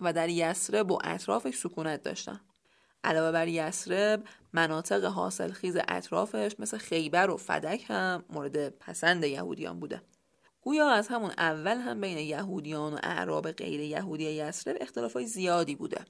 و 0.00 0.12
در 0.12 0.28
یسرب 0.28 0.90
و 0.90 0.98
اطرافش 1.04 1.56
سکونت 1.56 2.02
داشتن. 2.02 2.40
علاوه 3.04 3.32
بر 3.32 3.48
یسرب 3.48 4.24
مناطق 4.52 5.04
حاصلخیز 5.04 5.76
اطرافش 5.88 6.56
مثل 6.58 6.78
خیبر 6.78 7.30
و 7.30 7.36
فدک 7.36 7.84
هم 7.88 8.24
مورد 8.30 8.68
پسند 8.68 9.24
یهودیان 9.24 9.80
بوده. 9.80 10.02
گویا 10.60 10.90
از 10.90 11.08
همون 11.08 11.30
اول 11.38 11.76
هم 11.76 12.00
بین 12.00 12.18
یهودیان 12.18 12.94
و 12.94 12.98
اعراب 13.02 13.52
غیر 13.52 13.80
یهودی 13.80 14.24
یسرب 14.24 14.76
اختلافای 14.80 15.26
زیادی 15.26 15.74
بوده. 15.74 16.04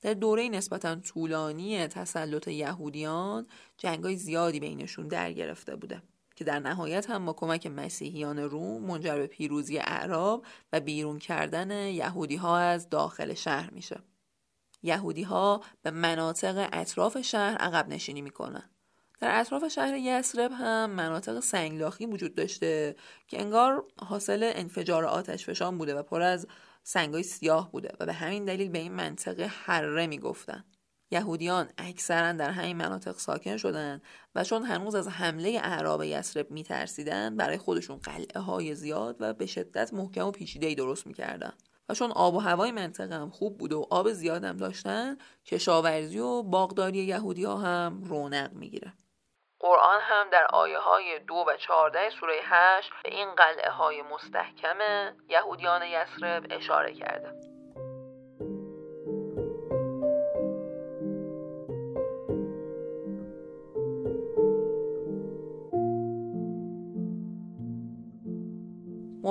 در 0.00 0.14
دوره 0.14 0.48
نسبتا 0.48 0.94
طولانی 0.94 1.86
تسلط 1.86 2.48
یهودیان 2.48 3.46
جنگای 3.76 4.16
زیادی 4.16 4.60
بینشون 4.60 5.08
در 5.08 5.32
گرفته 5.32 5.76
بوده 5.76 6.02
که 6.36 6.44
در 6.44 6.58
نهایت 6.58 7.10
هم 7.10 7.26
با 7.26 7.32
کمک 7.32 7.66
مسیحیان 7.66 8.38
روم 8.38 8.84
منجر 8.84 9.16
به 9.16 9.26
پیروزی 9.26 9.78
اعراب 9.78 10.44
و 10.72 10.80
بیرون 10.80 11.18
کردن 11.18 11.70
یهودی 11.70 12.36
ها 12.36 12.58
از 12.58 12.88
داخل 12.88 13.34
شهر 13.34 13.70
میشه. 13.70 14.00
یهودی 14.82 15.22
ها 15.22 15.62
به 15.82 15.90
مناطق 15.90 16.68
اطراف 16.72 17.20
شهر 17.20 17.56
عقب 17.56 17.88
نشینی 17.88 18.22
می‌کنن. 18.22 18.70
در 19.20 19.40
اطراف 19.40 19.68
شهر 19.68 19.96
یسرب 19.96 20.52
هم 20.52 20.90
مناطق 20.90 21.40
سنگلاخی 21.40 22.06
وجود 22.06 22.34
داشته 22.34 22.96
که 23.28 23.40
انگار 23.40 23.84
حاصل 23.96 24.52
انفجار 24.54 25.04
آتش 25.04 25.46
فشان 25.46 25.78
بوده 25.78 25.94
و 25.94 26.02
پر 26.02 26.22
از 26.22 26.46
سنگای 26.90 27.22
سیاه 27.22 27.72
بوده 27.72 27.92
و 28.00 28.06
به 28.06 28.12
همین 28.12 28.44
دلیل 28.44 28.68
به 28.68 28.78
این 28.78 28.92
منطقه 28.92 29.46
حره 29.46 30.06
می‌گفتن. 30.06 30.64
یهودیان 31.10 31.68
اکثرا 31.78 32.32
در 32.32 32.50
همین 32.50 32.76
مناطق 32.76 33.18
ساکن 33.18 33.56
شدن 33.56 34.00
و 34.34 34.44
چون 34.44 34.62
هنوز 34.62 34.94
از 34.94 35.08
حمله 35.08 35.60
اعراب 35.62 36.02
یسرب 36.02 36.50
میترسیدن 36.50 37.36
برای 37.36 37.58
خودشون 37.58 37.96
قلعه 37.96 38.40
های 38.40 38.74
زیاد 38.74 39.16
و 39.20 39.34
به 39.34 39.46
شدت 39.46 39.94
محکم 39.94 40.26
و 40.26 40.30
پیچیده‌ای 40.30 40.74
درست 40.74 41.06
می‌کردن. 41.06 41.52
و 41.88 41.94
چون 41.94 42.10
آب 42.10 42.34
و 42.34 42.38
هوای 42.38 42.72
منطقه 42.72 43.14
هم 43.14 43.30
خوب 43.30 43.58
بوده 43.58 43.74
و 43.74 43.84
آب 43.90 44.12
زیاد 44.12 44.44
هم 44.44 44.56
داشتن 44.56 45.16
کشاورزی 45.46 46.18
و 46.18 46.42
باغداری 46.42 46.98
یهودی 46.98 47.44
ها 47.44 47.56
هم 47.56 48.04
رونق 48.04 48.52
می‌گیره. 48.52 48.92
قرآن 49.60 50.00
هم 50.00 50.30
در 50.30 50.46
آیه 50.46 50.78
های 50.78 51.18
دو 51.18 51.34
و 51.34 51.56
چهارده 51.56 52.10
سوره 52.10 52.34
هشت 52.42 52.90
به 53.02 53.10
این 53.10 53.34
قلعه 53.34 53.70
های 53.70 54.02
مستحکم 54.02 54.78
یهودیان 55.28 55.82
یسرب 55.82 56.46
اشاره 56.50 56.94
کرده. 56.94 57.57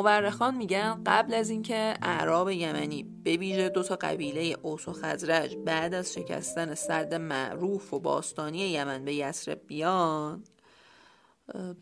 مورخان 0.08 0.56
میگن 0.56 1.02
قبل 1.06 1.34
از 1.34 1.50
اینکه 1.50 1.94
اعراب 2.02 2.50
یمنی 2.50 3.04
به 3.24 3.38
ویژه 3.38 3.70
دو 3.70 3.84
تا 3.84 3.96
قبیله 3.96 4.58
اوس 4.62 4.88
و 4.88 4.94
خزرج 4.94 5.56
بعد 5.56 5.94
از 5.94 6.14
شکستن 6.14 6.76
سد 6.76 7.14
معروف 7.14 7.94
و 7.94 8.00
باستانی 8.00 8.58
یمن 8.58 9.06
به 9.06 9.14
یسرب 9.14 9.62
بیان 9.68 10.44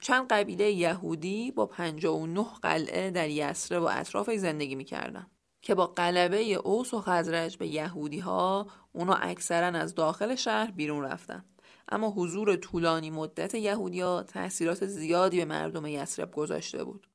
چند 0.01 0.27
قبیله 0.27 0.71
یهودی 0.71 1.51
با 1.51 1.65
59 1.65 2.45
قلعه 2.61 3.11
در 3.11 3.29
یسرب 3.29 3.83
و 3.83 3.89
اطرافش 3.91 4.35
زندگی 4.35 4.75
می‌کردن 4.75 5.27
که 5.61 5.75
با 5.75 5.87
غلبه 5.87 6.53
اوس 6.53 6.93
و 6.93 7.01
خزرج 7.01 7.57
به 7.57 7.67
یهودی 7.67 8.19
ها 8.19 8.67
اونا 8.91 9.13
اکثرا 9.13 9.67
از 9.67 9.95
داخل 9.95 10.35
شهر 10.35 10.71
بیرون 10.71 11.03
رفتن. 11.03 11.45
اما 11.89 12.09
حضور 12.09 12.55
طولانی 12.55 13.09
مدت 13.09 13.55
یهودیا 13.55 14.23
تاثیرات 14.23 14.85
زیادی 14.85 15.37
به 15.37 15.45
مردم 15.45 15.85
یسرب 15.85 16.31
گذاشته 16.31 16.83
بود. 16.83 17.07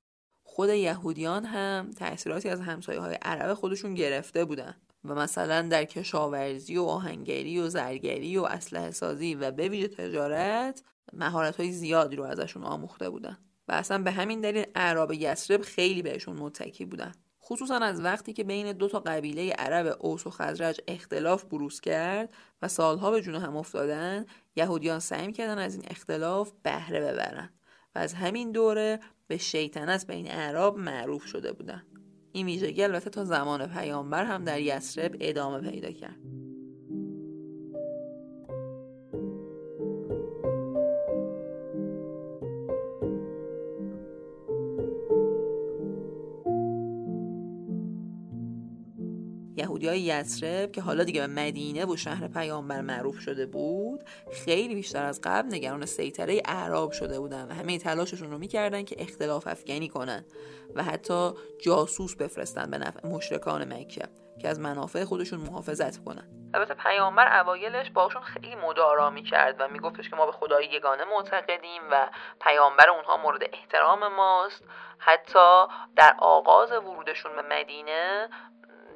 خود 0.61 0.69
یهودیان 0.69 1.45
هم 1.45 1.91
تأثیراتی 1.97 2.49
از 2.49 2.61
همسایه 2.61 3.01
های 3.01 3.15
عرب 3.23 3.55
خودشون 3.55 3.95
گرفته 3.95 4.45
بودن 4.45 4.75
و 5.05 5.15
مثلا 5.15 5.63
در 5.63 5.85
کشاورزی 5.85 6.77
و 6.77 6.83
آهنگری 6.83 7.59
و 7.59 7.69
زرگری 7.69 8.37
و 8.37 8.43
اسلحه 8.43 8.91
سازی 8.91 9.35
و 9.35 9.51
به 9.51 9.89
تجارت 9.89 10.83
مهارت 11.13 11.57
های 11.57 11.73
زیادی 11.73 12.17
رو 12.17 12.25
ازشون 12.25 12.65
آموخته 12.65 13.11
بودن 13.11 13.39
و 13.69 13.73
اصلا 13.73 13.99
به 14.03 14.11
همین 14.11 14.41
دلیل 14.41 14.65
اعراب 14.75 15.13
یسرب 15.13 15.63
خیلی 15.63 16.03
بهشون 16.03 16.37
متکی 16.37 16.85
بودن. 16.85 17.13
خصوصا 17.43 17.77
از 17.77 18.01
وقتی 18.01 18.33
که 18.33 18.45
بین 18.45 18.73
دو 18.73 18.89
تا 18.89 19.01
قبیله 19.01 19.53
عرب 19.53 19.97
اوس 20.01 20.27
و 20.27 20.31
خزرج 20.31 20.81
اختلاف 20.89 21.45
بروز 21.45 21.81
کرد 21.81 22.35
و 22.63 22.69
سالها 22.69 23.11
به 23.11 23.21
جون 23.21 23.35
هم 23.35 23.57
افتادن 23.57 24.27
یهودیان 24.57 24.99
سعی 24.99 25.33
کردن 25.33 25.59
از 25.59 25.75
این 25.75 25.85
اختلاف 25.91 26.53
بهره 26.63 27.01
ببرن. 27.01 27.51
و 27.95 27.99
از 27.99 28.15
همین 28.15 28.53
دوره 28.53 29.01
به 29.27 29.37
شیطنت 29.37 30.07
بین 30.07 30.31
اعراب 30.31 30.79
معروف 30.79 31.27
شده 31.27 31.53
بودن. 31.53 31.83
این 32.33 32.47
ویژگی 32.47 32.83
البته 32.83 33.11
تا 33.11 33.25
زمان 33.25 33.67
پیامبر 33.67 34.25
هم 34.25 34.45
در 34.45 34.61
یسرب 34.61 35.17
ادامه 35.21 35.71
پیدا 35.71 35.91
کرد. 35.91 36.50
یهودی 49.81 49.89
های 49.89 50.21
یسرب 50.21 50.73
که 50.73 50.81
حالا 50.81 51.05
دیگه 51.05 51.21
به 51.21 51.27
مدینه 51.27 51.87
و 51.87 51.97
شهر 51.97 52.29
پیامبر 52.29 52.81
معروف 52.81 53.19
شده 53.19 53.47
بود 53.47 54.05
خیلی 54.45 54.75
بیشتر 54.75 55.05
از 55.05 55.21
قبل 55.25 55.55
نگران 55.55 55.87
سیطره 55.87 56.43
اعراب 56.45 56.93
شده 56.93 57.21
بودن 57.21 57.49
و 57.49 57.55
همه 57.55 57.79
تلاششون 57.79 58.31
رو 58.31 58.39
می‌کردن 58.39 58.85
که 58.85 58.97
اختلاف 58.99 59.47
افغانی 59.47 59.89
کنن 59.89 60.25
و 60.75 60.83
حتی 60.83 61.31
جاسوس 61.63 62.17
بفرستن 62.17 62.71
به 62.71 62.79
نفع 62.79 63.09
مشرکان 63.09 63.75
مکه 63.75 64.09
که 64.43 64.49
از 64.49 64.61
منافع 64.61 65.05
خودشون 65.05 65.41
محافظت 65.41 66.05
کنن. 66.05 66.29
البته 66.55 66.75
پیامبر 66.75 67.41
اوایلش 67.41 67.91
باشون 67.91 68.23
خیلی 68.23 68.55
مدارا 68.55 69.11
می‌کرد 69.11 69.57
و 69.59 69.69
میگفتش 69.69 70.11
که 70.11 70.17
ما 70.17 70.27
به 70.27 70.33
خدای 70.33 70.67
یگانه 70.67 71.05
معتقدیم 71.05 71.83
و 71.91 72.11
پیامبر 72.41 72.91
اونها 72.91 73.17
مورد 73.17 73.43
احترام 73.53 74.15
ماست. 74.15 74.65
حتی 74.99 75.67
در 75.97 76.15
آغاز 76.19 76.73
ورودشون 76.73 77.33
به 77.37 77.43
مدینه 77.43 78.29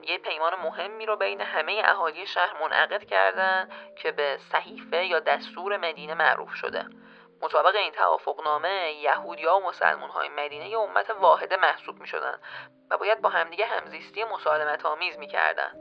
یه 0.09 0.19
پیمان 0.19 0.53
مهمی 0.65 1.07
رو 1.07 1.17
بین 1.17 1.41
همه 1.41 1.83
اهالی 1.85 2.27
شهر 2.27 2.63
منعقد 2.63 3.05
کردن 3.05 3.69
که 4.03 4.13
به 4.13 4.39
صحیفه 4.53 5.05
یا 5.05 5.21
دستور 5.21 5.77
مدینه 5.77 6.15
معروف 6.15 6.55
شده. 6.55 6.87
مطابق 7.43 7.77
این 7.77 7.93
توافقنامه 7.93 8.93
یهودیا 9.03 9.57
و 9.57 9.67
مسلمان 9.69 10.11
های 10.11 10.29
مدینه 10.29 10.69
یه 10.69 10.79
امت 10.79 11.11
واحده 11.11 11.57
محسوب 11.57 12.01
می 12.01 12.07
شدن 12.07 12.39
و 12.91 12.99
باید 12.99 13.21
با 13.21 13.29
همدیگه 13.29 13.67
همزیستی 13.67 14.25
مسالمت 14.25 14.87
آمیز 14.87 15.19
می 15.19 15.27
کردن. 15.27 15.73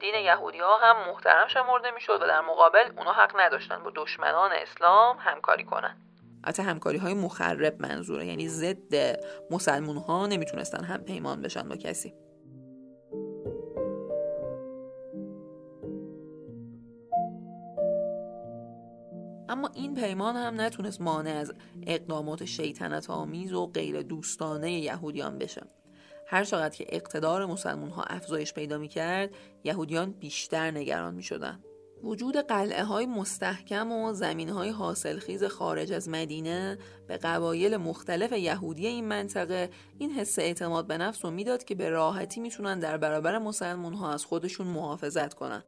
دین 0.00 0.14
یهودی 0.14 0.58
ها 0.58 0.76
هم 0.76 1.10
محترم 1.10 1.48
شمرده 1.48 1.90
می 1.90 2.00
شد 2.00 2.22
و 2.22 2.26
در 2.26 2.40
مقابل 2.40 2.92
اونا 2.96 3.12
حق 3.12 3.40
نداشتن 3.40 3.82
با 3.82 3.92
دشمنان 3.94 4.52
اسلام 4.52 5.16
همکاری 5.18 5.64
کنن. 5.64 5.96
حتی 6.46 6.62
همکاری 6.62 6.98
های 6.98 7.14
مخرب 7.14 7.74
منظوره 7.80 8.26
یعنی 8.26 8.48
ضد 8.48 9.20
مسلمون 9.50 9.96
ها 9.96 10.26
نمی‌تونستن 10.26 10.84
هم 10.84 11.04
پیمان 11.04 11.42
بشن 11.42 11.68
با 11.68 11.76
کسی. 11.76 12.14
اما 19.50 19.70
این 19.74 19.94
پیمان 19.94 20.36
هم 20.36 20.60
نتونست 20.60 21.00
مانع 21.00 21.30
از 21.30 21.52
اقدامات 21.86 22.44
شیطنت 22.44 23.10
آمیز 23.10 23.52
و 23.52 23.66
غیر 23.66 24.02
دوستانه 24.02 24.72
یهودیان 24.72 25.38
بشه 25.38 25.62
هر 26.26 26.44
چقدر 26.44 26.76
که 26.76 26.86
اقتدار 26.88 27.46
مسلمون 27.46 27.90
ها 27.90 28.02
افزایش 28.02 28.54
پیدا 28.54 28.78
می 28.78 28.88
کرد 28.88 29.30
یهودیان 29.64 30.10
بیشتر 30.10 30.70
نگران 30.70 31.14
می 31.14 31.22
شدن. 31.22 31.60
وجود 32.02 32.36
قلعه 32.36 32.84
های 32.84 33.06
مستحکم 33.06 33.92
و 33.92 34.12
زمین 34.12 34.48
های 34.48 34.68
حاصلخیز 34.68 35.44
خارج 35.44 35.92
از 35.92 36.08
مدینه 36.08 36.78
به 37.08 37.16
قبایل 37.16 37.76
مختلف 37.76 38.32
یهودی 38.32 38.86
این 38.86 39.04
منطقه 39.04 39.70
این 39.98 40.10
حس 40.10 40.38
اعتماد 40.38 40.86
به 40.86 40.98
نفس 40.98 41.24
رو 41.24 41.30
می‌داد 41.30 41.64
که 41.64 41.74
به 41.74 41.88
راحتی 41.88 42.40
می‌تونن 42.40 42.78
در 42.78 42.96
برابر 42.96 43.38
مسلمون 43.38 43.94
ها 43.94 44.12
از 44.12 44.24
خودشون 44.24 44.66
محافظت 44.66 45.34
کنن. 45.34 45.62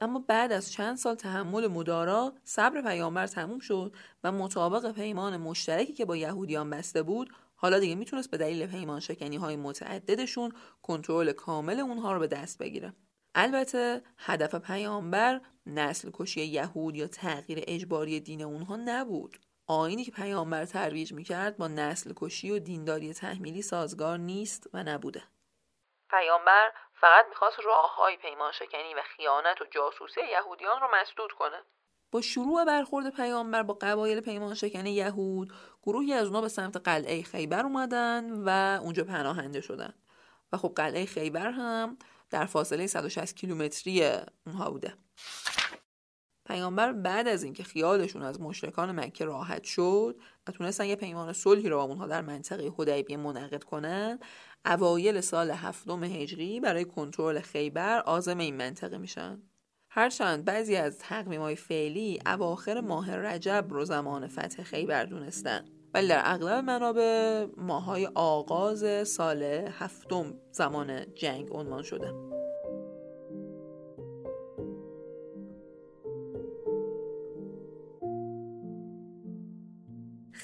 اما 0.00 0.24
بعد 0.28 0.52
از 0.52 0.72
چند 0.72 0.96
سال 0.96 1.14
تحمل 1.14 1.66
مدارا 1.66 2.32
صبر 2.44 2.82
پیامبر 2.82 3.26
تموم 3.26 3.58
شد 3.58 3.94
و 4.24 4.32
مطابق 4.32 4.92
پیمان 4.92 5.36
مشترکی 5.36 5.92
که 5.92 6.04
با 6.04 6.16
یهودیان 6.16 6.70
بسته 6.70 7.02
بود 7.02 7.30
حالا 7.56 7.78
دیگه 7.78 7.94
می‌تونست 7.94 8.30
به 8.30 8.36
دلیل 8.36 8.66
پیمان 8.66 9.00
شکنی 9.00 9.36
های 9.36 9.56
متعددشون 9.56 10.52
کنترل 10.82 11.32
کامل 11.32 11.80
اونها 11.80 12.12
رو 12.12 12.20
به 12.20 12.26
دست 12.26 12.58
بگیره. 12.58 12.92
البته 13.34 14.02
هدف 14.18 14.54
پیامبر 14.54 15.40
نسل 15.66 16.10
کشی 16.14 16.44
یهود 16.44 16.96
یا 16.96 17.06
تغییر 17.06 17.64
اجباری 17.66 18.20
دین 18.20 18.42
اونها 18.42 18.76
نبود. 18.76 19.38
آینی 19.66 20.04
که 20.04 20.10
پیامبر 20.12 20.64
ترویج 20.64 21.12
می‌کرد 21.12 21.56
با 21.56 21.68
نسل 21.68 22.12
کشی 22.16 22.50
و 22.50 22.58
دینداری 22.58 23.14
تحمیلی 23.14 23.62
سازگار 23.62 24.18
نیست 24.18 24.68
و 24.72 24.82
نبوده. 24.82 25.22
پیامبر 26.10 26.70
فقط 27.00 27.26
می‌خواست 27.28 27.60
راه 27.64 27.96
های 27.96 28.16
پیمان 28.16 28.52
شکنی 28.52 28.94
و 28.94 29.02
خیانت 29.16 29.60
و 29.60 29.64
جاسوسی 29.64 30.20
یهودیان 30.30 30.80
رو 30.80 30.88
مسدود 30.94 31.32
کنه. 31.32 31.62
با 32.10 32.20
شروع 32.20 32.64
برخورد 32.64 33.16
پیامبر 33.16 33.62
با 33.62 33.74
قبایل 33.80 34.20
پیمان 34.20 34.54
شکن 34.54 34.86
یهود 34.86 35.52
گروهی 35.82 36.12
از 36.12 36.26
اونا 36.26 36.40
به 36.40 36.48
سمت 36.48 36.76
قلعه 36.76 37.22
خیبر 37.22 37.62
اومدن 37.62 38.42
و 38.44 38.80
اونجا 38.82 39.04
پناهنده 39.04 39.60
شدن. 39.60 39.94
و 40.52 40.56
خب 40.56 40.72
قلعه 40.76 41.06
خیبر 41.06 41.50
هم 41.50 41.98
در 42.30 42.46
فاصله 42.46 42.86
160 42.86 43.36
کیلومتری 43.36 44.10
اونها 44.46 44.70
بوده. 44.70 44.94
پیامبر 46.48 46.92
بعد 46.92 47.28
از 47.28 47.42
اینکه 47.42 47.62
خیالشون 47.62 48.22
از 48.22 48.40
مشرکان 48.40 49.00
مکه 49.00 49.24
راحت 49.24 49.64
شد 49.64 50.16
و 50.46 50.52
تونستن 50.52 50.84
یه 50.84 50.96
پیمان 50.96 51.32
صلحی 51.32 51.68
رو 51.68 51.76
با 51.76 51.82
اونها 51.82 52.06
در 52.06 52.22
منطقه 52.22 52.72
حدیبیه 52.78 53.16
منعقد 53.16 53.64
کنن 53.64 54.18
اوایل 54.66 55.20
سال 55.20 55.50
هفتم 55.50 56.04
هجری 56.04 56.60
برای 56.60 56.84
کنترل 56.84 57.40
خیبر 57.40 57.98
عازم 57.98 58.38
این 58.38 58.56
منطقه 58.56 58.98
میشن. 58.98 59.42
هرچند 59.90 60.44
بعضی 60.44 60.76
از 60.76 60.98
تقویم 60.98 61.40
های 61.40 61.56
فعلی 61.56 62.18
اواخر 62.26 62.80
ماه 62.80 63.16
رجب 63.16 63.66
رو 63.70 63.84
زمان 63.84 64.28
فتح 64.28 64.62
خیبر 64.62 65.04
دونستن. 65.04 65.64
ولی 65.94 66.08
در 66.08 66.22
اغلب 66.24 66.64
منابع 66.64 67.46
ماهای 67.56 68.06
آغاز 68.14 69.08
سال 69.08 69.42
هفتم 69.78 70.34
زمان 70.52 71.14
جنگ 71.14 71.48
عنوان 71.50 71.82
شده. 71.82 72.12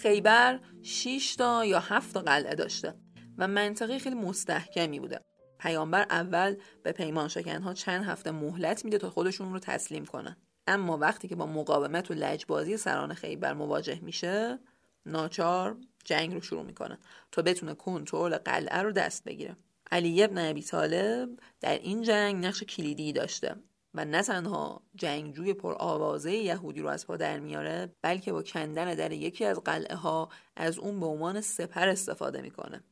خیبر 0.04 0.60
6 0.82 1.34
تا 1.38 1.64
یا 1.64 1.80
7 1.80 2.14
تا 2.14 2.20
قلعه 2.20 2.54
داشته 2.54 2.94
و 3.38 3.48
منطقه 3.48 3.98
خیلی 3.98 4.14
مستحکمی 4.14 5.00
بوده. 5.00 5.20
پیامبر 5.58 6.06
اول 6.10 6.56
به 6.82 6.92
پیمان 6.92 7.28
شکنها 7.28 7.74
چند 7.74 8.04
هفته 8.04 8.30
مهلت 8.30 8.84
میده 8.84 8.98
تا 8.98 9.10
خودشون 9.10 9.52
رو 9.52 9.58
تسلیم 9.58 10.04
کنن. 10.04 10.36
اما 10.66 10.98
وقتی 10.98 11.28
که 11.28 11.36
با 11.36 11.46
مقاومت 11.46 12.10
و 12.10 12.14
لجبازی 12.14 12.76
سران 12.76 13.14
خیبر 13.14 13.52
مواجه 13.52 14.00
میشه 14.02 14.58
ناچار 15.06 15.76
جنگ 16.04 16.34
رو 16.34 16.40
شروع 16.40 16.62
می‌کنه 16.62 16.98
تا 17.32 17.42
بتونه 17.42 17.74
کنترل 17.74 18.36
قلعه 18.36 18.82
رو 18.82 18.92
دست 18.92 19.24
بگیره. 19.24 19.56
علی 19.90 20.22
ابن 20.22 20.50
ابی 20.50 20.62
طالب 20.62 21.28
در 21.60 21.78
این 21.78 22.02
جنگ 22.02 22.46
نقش 22.46 22.62
کلیدی 22.62 23.12
داشته. 23.12 23.56
و 23.94 24.04
نه 24.04 24.22
تنها 24.22 24.82
جنگجوی 24.94 25.54
پر 25.54 25.74
آوازه 25.78 26.32
یهودی 26.32 26.80
رو 26.80 26.88
از 26.88 27.06
پا 27.06 27.16
در 27.16 27.38
میاره 27.38 27.94
بلکه 28.02 28.32
با 28.32 28.42
کندن 28.42 28.94
در 28.94 29.12
یکی 29.12 29.44
از 29.44 29.60
قلعه 29.60 29.96
ها 29.96 30.28
از 30.56 30.78
اون 30.78 31.00
به 31.00 31.06
عنوان 31.06 31.40
سپر 31.40 31.88
استفاده 31.88 32.42
می‌کنه. 32.42 32.84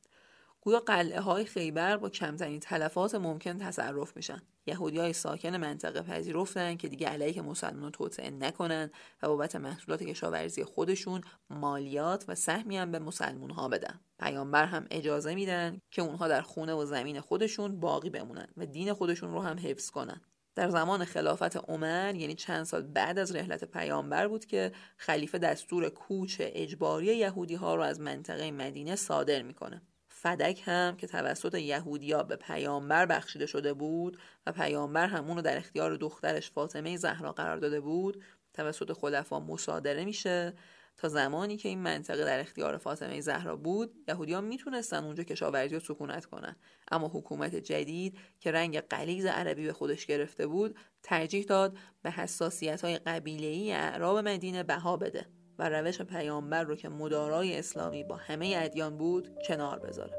گویا 0.65 0.81
قلعه 0.81 1.21
های 1.21 1.45
خیبر 1.45 1.97
با 1.97 2.09
کمترین 2.09 2.61
تلفات 2.61 3.15
ممکن 3.15 3.59
تصرف 3.59 4.17
میشن. 4.17 4.43
یهودی 4.67 4.99
های 4.99 5.13
ساکن 5.13 5.57
منطقه 5.57 6.03
پذیرفتن 6.03 6.77
که 6.77 6.89
دیگه 6.89 7.09
علیه 7.09 7.43
مسلمان 7.43 7.93
توطعه 7.93 8.31
نکنن 8.31 8.91
و 9.23 9.29
بابت 9.29 9.57
محصولات 9.57 10.03
کشاورزی 10.03 10.65
خودشون 10.65 11.21
مالیات 11.51 12.25
و 12.29 12.35
سهمی 12.35 12.77
هم 12.77 12.93
به 12.93 12.99
مسلمون 12.99 13.51
ها 13.51 13.69
بدن. 13.69 14.01
پیامبر 14.19 14.65
هم 14.65 14.87
اجازه 14.91 15.35
میدن 15.35 15.79
که 15.91 16.03
اونها 16.03 16.29
در 16.29 16.43
خونه 16.43 16.75
و 16.75 16.85
زمین 16.85 17.21
خودشون 17.21 17.81
باقی 17.81 18.11
بمونن 18.11 18.49
و 18.57 18.67
دین 18.67 18.93
خودشون 18.93 19.33
رو 19.33 19.41
هم 19.41 19.59
حفظ 19.59 19.91
کنن. 19.91 20.21
در 20.55 20.69
زمان 20.69 21.05
خلافت 21.05 21.57
عمر 21.57 22.15
یعنی 22.15 22.35
چند 22.35 22.65
سال 22.65 22.83
بعد 22.83 23.19
از 23.19 23.37
رحلت 23.37 23.65
پیامبر 23.65 24.29
بود 24.29 24.45
که 24.45 24.73
خلیفه 24.97 25.39
دستور 25.39 25.89
کوچ 25.89 26.37
اجباری 26.41 27.07
یهودی 27.07 27.55
ها 27.55 27.75
رو 27.75 27.83
از 27.83 28.01
منطقه 28.01 28.51
مدینه 28.51 28.97
صادر 28.97 29.43
می‌کنه. 29.43 29.83
فدک 30.09 30.63
هم 30.65 30.97
که 30.97 31.07
توسط 31.07 31.55
یهودیا 31.55 32.23
به 32.23 32.37
پیامبر 32.37 33.07
بخشیده 33.07 33.47
شده 33.47 33.73
بود 33.73 34.19
و 34.47 34.53
پیامبر 34.53 35.07
هم 35.07 35.29
اونو 35.29 35.43
در 35.43 35.57
اختیار 35.57 35.97
دخترش 35.97 36.51
فاطمه 36.51 36.97
زهرا 36.97 37.33
قرار 37.33 37.57
داده 37.57 37.81
بود 37.81 38.23
توسط 38.55 38.93
خلفا 38.93 39.41
مصادره 39.41 40.05
میشه 40.05 40.53
تا 40.97 41.09
زمانی 41.09 41.57
که 41.57 41.69
این 41.69 41.79
منطقه 41.79 42.25
در 42.25 42.41
اختیار 42.41 42.77
فاطمه 42.77 43.21
زهرا 43.21 43.57
بود 43.57 43.95
یهودیا 44.09 44.41
می‌تونستن 44.41 45.05
اونجا 45.05 45.23
کشاورزی 45.23 45.77
و 45.77 45.81
سکونت 45.81 46.25
کنن. 46.25 46.57
اما 46.91 47.09
حکومت 47.09 47.55
جدید 47.55 48.19
که 48.41 48.53
رنگ 48.53 48.81
قلیز 48.81 49.27
عربی 49.27 49.67
به 49.67 49.73
خودش 49.73 50.07
گرفته 50.07 50.47
بود 50.47 50.77
ترجیح 51.03 51.45
داد 51.45 51.77
به 52.03 52.11
حساسیت 52.11 52.85
های 52.85 52.99
قبیله 52.99 53.75
اعراب 53.75 54.19
مدینه 54.19 54.63
بها 54.63 54.97
بده 54.97 55.27
و 55.59 55.69
روش 55.69 56.03
پیامبر 56.03 56.63
رو 56.63 56.77
که 56.77 56.89
مدارای 56.89 57.59
اسلامی 57.59 58.05
با 58.05 58.17
همه 58.17 58.55
ادیان 58.59 58.99
بود 58.99 59.39
کنار 59.47 59.79
بذاره. 59.79 60.15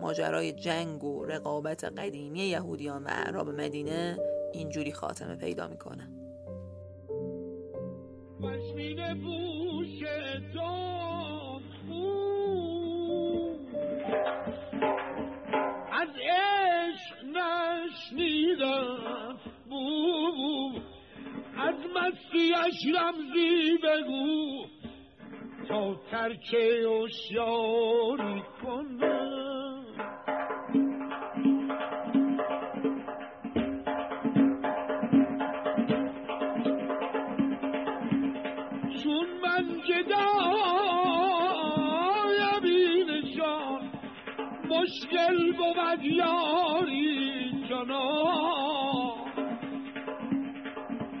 ماجرای 0.00 0.52
جنگ 0.52 1.04
و 1.04 1.24
رقابت 1.24 1.84
قدیمی 1.84 2.40
یهودیان 2.40 3.04
و 3.04 3.08
اعراب 3.08 3.50
مدینه 3.50 4.18
اینجوری 4.52 4.92
خاتمه 4.92 5.36
پیدا 5.36 5.68
می‌کنه. 5.68 6.23
پشمین 8.44 9.22
پوش 9.22 10.02
از 15.92 16.08
عشق 16.08 17.24
نشنیدم. 17.24 19.38
بو 19.68 20.72
از 21.56 21.74
مستیش 21.74 22.96
رمزی 22.96 23.78
بگو. 23.82 24.64
تا 25.68 25.94
ترک 26.10 26.56
اشیاری 27.04 28.42
کنم. 28.62 29.43
من 39.44 39.66
گدایم 39.88 40.24
اینشان 42.64 43.82
مشکل 44.70 45.52
بود 45.52 46.04
یاری 46.04 47.52
جنان 47.68 49.14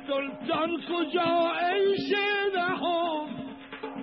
سلطان 0.06 0.70
کجا 0.88 1.52
ای 1.70 1.96
شنهام 2.08 3.28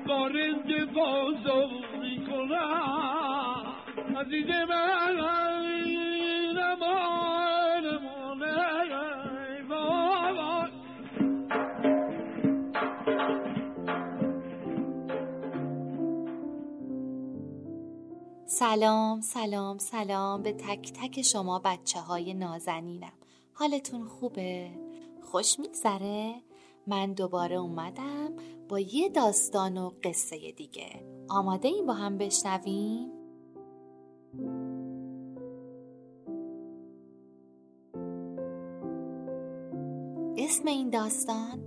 بارند 0.07 0.93
بازو 0.93 1.69
می‌کنم. 2.01 3.65
عزیز 4.21 4.49
من 4.49 5.17
سلام 18.61 19.21
سلام 19.21 19.77
سلام 19.77 20.41
به 20.41 20.53
تک 20.53 20.93
تک 20.93 21.21
شما 21.21 21.61
بچه 21.65 21.99
های 21.99 22.33
نازنینم 22.33 23.11
حالتون 23.53 24.07
خوبه؟ 24.07 24.71
خوش 25.21 25.59
میگذره؟ 25.59 26.35
من 26.87 27.13
دوباره 27.13 27.55
اومدم 27.55 28.33
با 28.69 28.79
یه 28.79 29.09
داستان 29.09 29.77
و 29.77 29.91
قصه 30.03 30.51
دیگه 30.51 31.05
آماده 31.29 31.67
این 31.67 31.85
با 31.85 31.93
هم 31.93 32.17
بشنویم؟ 32.17 33.11
اسم 40.37 40.67
این 40.67 40.89
داستان 40.89 41.63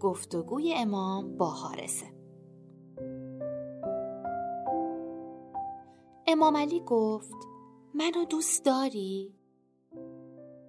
گفتگوی 0.00 0.74
امام 0.74 1.36
با 1.36 1.50
حارسه 1.50 2.17
امام 6.30 6.56
علی 6.56 6.80
گفت 6.80 7.34
منو 7.94 8.24
دوست 8.24 8.64
داری؟ 8.64 9.34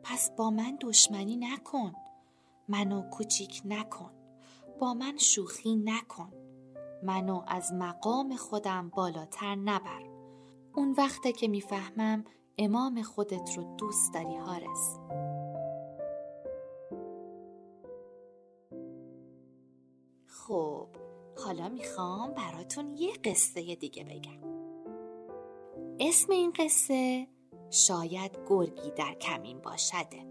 پس 0.04 0.32
با 0.38 0.50
من 0.50 0.78
دشمنی 0.82 1.36
نکن 1.36 1.94
منو 2.68 3.02
کوچیک 3.02 3.62
نکن 3.66 4.12
با 4.80 4.94
من 4.94 5.18
شوخی 5.18 5.76
نکن 5.76 6.34
منو 7.04 7.44
از 7.48 7.74
مقام 7.74 8.36
خودم 8.36 8.90
بالاتر 8.90 9.56
نبر. 9.56 10.04
اون 10.76 10.96
وقته 10.98 11.32
که 11.32 11.48
می‌فهمم 11.48 12.24
امام 12.58 13.02
خودت 13.02 13.58
رو 13.58 13.76
دوست 13.78 14.14
داری 14.14 14.38
حارس. 14.38 15.00
خب 20.28 20.88
حالا 21.46 21.70
می‌خوام 21.70 22.32
براتون 22.34 22.96
یه 22.96 23.14
قصه 23.14 23.76
دیگه 23.76 24.04
بگم. 24.04 24.59
اسم 26.02 26.32
این 26.32 26.54
قصه 26.60 27.28
شاید 27.72 28.38
گرگی 28.50 28.92
در 28.92 29.14
کمین 29.14 29.60
باشده 29.60 30.26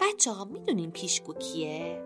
بچه 0.00 0.30
ها 0.30 0.44
می‌دونین 0.44 0.90
پیشگو 0.90 1.34
کیه؟ 1.34 2.02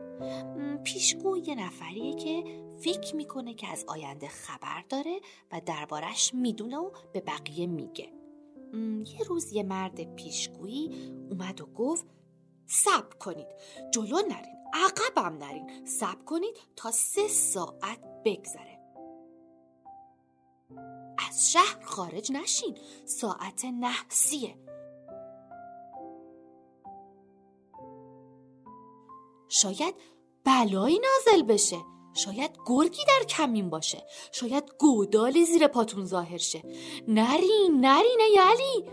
پیشگو 0.85 1.37
یه 1.37 1.55
نفریه 1.55 2.15
که 2.15 2.45
فکر 2.81 3.17
می‌کنه 3.17 3.55
که 3.55 3.69
از 3.69 3.85
آینده 3.89 4.29
خبر 4.29 4.85
داره 4.89 5.21
و 5.53 5.61
دربارش 5.67 6.35
می‌دونه 6.35 6.77
و 6.77 6.91
به 7.13 7.21
بقیه 7.21 7.67
میگه. 7.67 8.13
یه 9.19 9.25
روز 9.27 9.53
یه 9.53 9.63
مرد 9.63 10.15
پیشگویی 10.15 11.13
اومد 11.31 11.61
و 11.61 11.67
گفت 11.67 12.07
صبر 12.67 13.17
کنید 13.21 13.47
جلو 13.91 14.17
نرین 14.17 14.57
عقبم 14.75 15.39
نرین 15.45 15.87
صبر 15.87 16.25
کنید 16.25 16.57
تا 16.77 16.91
سه 16.91 17.29
ساعت 17.29 18.23
بگذره. 18.25 18.76
از 21.37 21.53
شهر 21.53 21.85
خارج 21.85 22.33
نشین. 22.33 22.79
ساعت 23.05 23.65
نحسیه 23.65 24.57
شاید 29.49 29.95
بلایی 30.45 30.99
نازل 30.99 31.43
بشه. 31.43 31.77
شاید 32.15 32.51
گرگی 32.67 33.05
در 33.05 33.27
کمین 33.29 33.71
باشه. 33.71 34.07
شاید 34.33 34.65
گودالی 34.79 35.45
زیر 35.45 35.67
پاتون 35.67 36.05
ظاهر 36.05 36.39
شه. 36.39 36.63
نرین 37.09 37.81
نرین 37.81 38.21
ای 38.21 38.85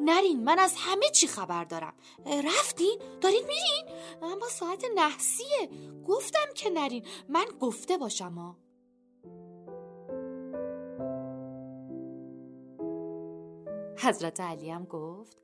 نرین 0.00 0.44
من 0.44 0.58
از 0.58 0.74
همه 0.76 1.10
چی 1.10 1.26
خبر 1.26 1.64
دارم. 1.64 1.94
رفتین؟ 2.26 2.98
دارین 3.20 3.42
میرین؟ 3.46 3.96
اما 4.22 4.48
ساعت 4.48 4.84
نحسیه 4.94 5.70
گفتم 6.08 6.46
که 6.54 6.70
نرین. 6.70 7.06
من 7.28 7.44
گفته 7.60 7.98
باشم 7.98 8.32
ها 8.32 8.56
حضرت 13.98 14.40
علی 14.40 14.70
هم 14.70 14.84
گفت 14.84 15.36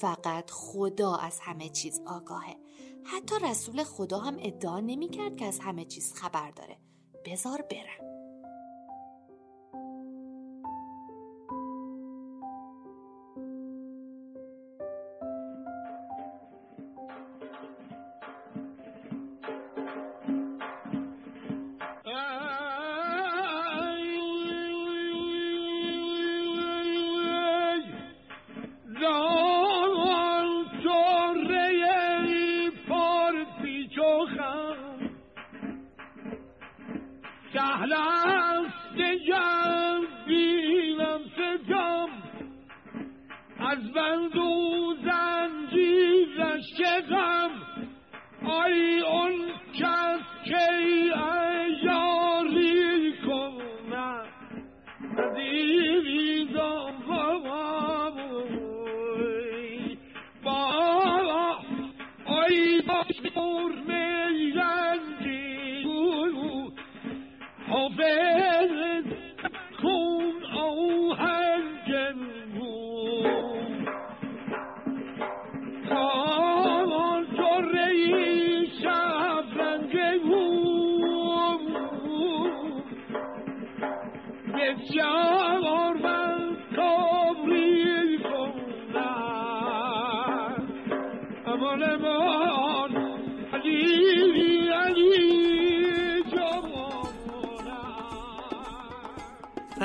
فقط 0.00 0.50
خدا 0.50 1.14
از 1.14 1.40
همه 1.40 1.68
چیز 1.68 2.00
آگاهه. 2.06 2.56
حتی 3.04 3.34
رسول 3.42 3.84
خدا 3.84 4.18
هم 4.18 4.36
ادعا 4.40 4.80
نمی 4.80 5.08
کرد 5.08 5.36
که 5.36 5.46
از 5.46 5.58
همه 5.58 5.84
چیز 5.84 6.12
خبر 6.12 6.50
داره. 6.50 6.78
بزار 7.24 7.62
برم. 7.62 8.13
از 43.74 43.92
بند 43.92 44.36
و 44.36 44.94
زنجیرش 45.04 46.80
غم 47.10 47.50
آی 48.46 49.00
اون 49.00 49.32
کس 49.74 50.20
که 50.44 50.72
ایاری 50.74 51.53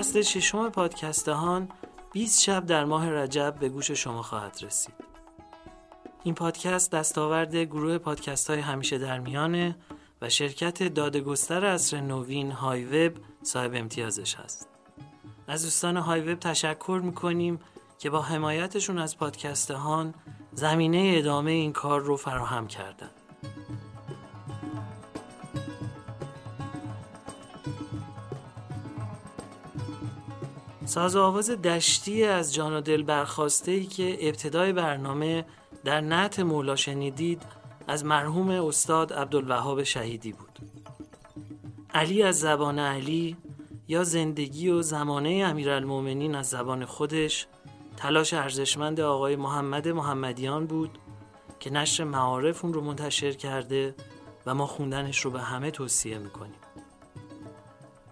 فصل 0.10 0.22
ششم 0.22 0.70
پادکستهان 0.70 1.70
20 2.12 2.42
شب 2.42 2.66
در 2.66 2.86
ماه 2.86 3.10
رجب 3.10 3.56
به 3.60 3.70
گوش 3.70 3.92
شما 3.92 4.22
خواهد 4.22 4.58
رسید. 4.62 4.94
این 6.24 6.36
پادکست 6.36 6.92
دستاورد 6.92 7.56
گروه 7.56 7.98
پادکست 7.98 8.50
های 8.50 8.60
همیشه 8.60 8.98
در 8.98 9.20
میانه 9.20 9.76
و 10.22 10.30
شرکت 10.30 10.84
دادگستر 10.84 11.66
اصر 11.66 12.02
نوین 12.02 12.52
های 12.52 12.86
وب 12.86 13.14
صاحب 13.44 13.72
امتیازش 13.76 14.36
هست. 14.36 14.70
از 15.48 15.64
دوستان 15.64 15.98
های 15.98 16.22
وب 16.22 16.40
تشکر 16.40 17.02
می‌کنیم 17.04 17.60
که 18.00 18.10
با 18.10 18.22
حمایتشون 18.22 19.00
از 19.00 19.18
پادکستهان 19.18 20.14
زمینه 20.54 21.14
ادامه 21.18 21.52
این 21.52 21.74
کار 21.74 22.02
رو 22.02 22.16
فراهم 22.16 22.68
کردن 22.68 23.10
ساز 30.90 31.16
آواز 31.16 31.50
دشتی 31.50 32.24
از 32.24 32.54
جان 32.54 32.74
و 32.74 32.82
دل 32.82 33.04
برخواسته 33.04 33.72
ای 33.72 33.86
که 33.86 34.28
ابتدای 34.28 34.74
برنامه 34.74 35.46
در 35.84 36.02
نعت 36.02 36.40
مولا 36.40 36.76
شنیدید 36.76 37.42
از 37.88 38.06
مرحوم 38.06 38.50
استاد 38.50 39.14
عبدالوهاب 39.14 39.84
شهیدی 39.84 40.32
بود. 40.32 40.60
علی 41.94 42.24
از 42.24 42.40
زبان 42.40 42.80
علی 42.80 43.38
یا 43.88 44.04
زندگی 44.04 44.70
و 44.70 44.82
زمانه 44.82 45.30
امیرالمومنین 45.30 46.36
از 46.36 46.50
زبان 46.50 46.86
خودش 46.86 47.48
تلاش 47.98 48.34
ارزشمند 48.34 49.00
آقای 49.00 49.36
محمد 49.36 49.88
محمدیان 49.88 50.68
بود 50.68 50.98
که 51.60 51.70
نشر 51.74 52.04
معارف 52.04 52.66
اون 52.66 52.74
رو 52.74 52.82
منتشر 52.82 53.32
کرده 53.32 53.96
و 54.46 54.56
ما 54.56 54.66
خوندنش 54.66 55.20
رو 55.26 55.32
به 55.32 55.42
همه 55.42 55.72
توصیه 55.72 56.18
می‌کنیم. 56.18 56.60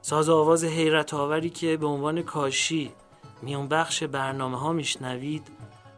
ساز 0.10 0.30
آواز 0.30 0.64
حیرت 0.64 1.14
آوری 1.14 1.50
که 1.50 1.78
به 1.78 1.88
عنوان 1.88 2.22
کاشی 2.22 2.92
میون 3.42 3.68
بخش 3.68 4.04
برنامه 4.04 4.60
ها 4.60 4.74
میشنوید 4.74 5.48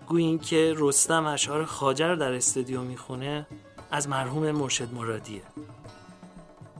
گوی 0.07 0.23
این 0.23 0.39
که 0.39 0.73
رستم 0.77 1.25
اشعار 1.25 1.65
خاجر 1.65 2.15
در 2.15 2.33
استودیو 2.33 2.81
می‌خونه 2.81 3.47
از 3.91 4.09
مرحوم 4.09 4.51
مرشد 4.51 4.93
مرادیه. 4.93 5.41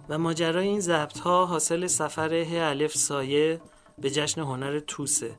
و 0.10 0.18
ماجرای 0.18 0.68
این 0.68 0.80
ضبط 0.80 1.20
ها 1.20 1.46
حاصل 1.46 1.88
سفر 1.88 2.34
ه 2.34 2.58
الف 2.62 2.98
سایه 2.98 3.62
به 3.98 4.10
جشن 4.10 4.42
هنر 4.42 4.80
توسه 4.80 5.36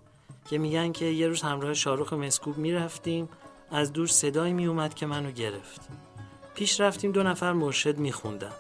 که 0.50 0.58
میگن 0.58 0.92
که 0.92 1.04
یه 1.04 1.26
روز 1.28 1.42
همراه 1.42 1.74
شاروخ 1.74 2.12
مسکوب 2.12 2.58
می‌رفتیم 2.58 3.28
از 3.70 3.92
دور 3.92 4.06
صدایی 4.06 4.52
میومد 4.52 4.94
که 4.94 5.06
منو 5.06 5.30
گرفت. 5.30 5.80
پیش 6.54 6.80
رفتیم 6.80 7.12
دو 7.12 7.22
نفر 7.22 7.52
مرشد 7.52 7.98
میخوندن. 7.98 8.52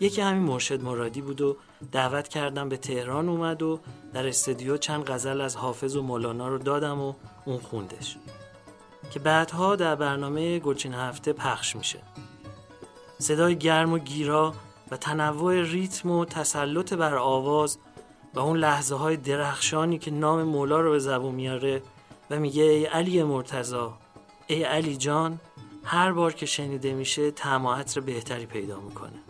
یکی 0.00 0.20
همین 0.20 0.42
مرشد 0.42 0.82
مرادی 0.82 1.20
بود 1.20 1.40
و 1.40 1.56
دعوت 1.92 2.28
کردم 2.28 2.68
به 2.68 2.76
تهران 2.76 3.28
اومد 3.28 3.62
و 3.62 3.80
در 4.12 4.26
استودیو 4.26 4.76
چند 4.76 5.04
غزل 5.04 5.40
از 5.40 5.56
حافظ 5.56 5.96
و 5.96 6.02
مولانا 6.02 6.48
رو 6.48 6.58
دادم 6.58 7.00
و 7.00 7.14
اون 7.44 7.58
خوندش. 7.58 8.16
که 9.10 9.20
بعدها 9.20 9.76
در 9.76 9.94
برنامه 9.94 10.58
گلچین 10.58 10.94
هفته 10.94 11.32
پخش 11.32 11.76
میشه. 11.76 11.98
صدای 13.18 13.56
گرم 13.56 13.92
و 13.92 13.98
گیرا 13.98 14.54
و 14.90 14.96
تنوع 14.96 15.62
ریتم 15.62 16.10
و 16.10 16.24
تسلط 16.24 16.92
بر 16.92 17.14
آواز 17.14 17.78
و 18.34 18.40
اون 18.40 18.56
لحظه 18.56 18.94
های 18.94 19.16
درخشانی 19.16 19.98
که 19.98 20.10
نام 20.10 20.42
مولا 20.42 20.80
رو 20.80 20.90
به 20.90 20.98
زبون 20.98 21.34
میاره 21.34 21.82
و 22.30 22.40
میگه 22.40 22.62
ای 22.62 22.84
علی 22.84 23.22
مرتزا 23.22 23.98
ای 24.46 24.62
علی 24.62 24.96
جان 24.96 25.40
هر 25.84 26.12
بار 26.12 26.32
که 26.32 26.46
شنیده 26.46 26.94
میشه 26.94 27.32
عطر 27.44 28.00
بهتری 28.00 28.46
پیدا 28.46 28.80
می‌کنه. 28.80 29.25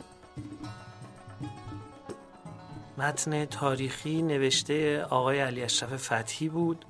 متن 2.99 3.45
تاریخی 3.45 4.23
نوشته 4.23 5.03
آقای 5.03 5.41
علی 5.41 5.63
اشرف 5.63 6.13
فتحی 6.13 6.49
بود 6.49 6.85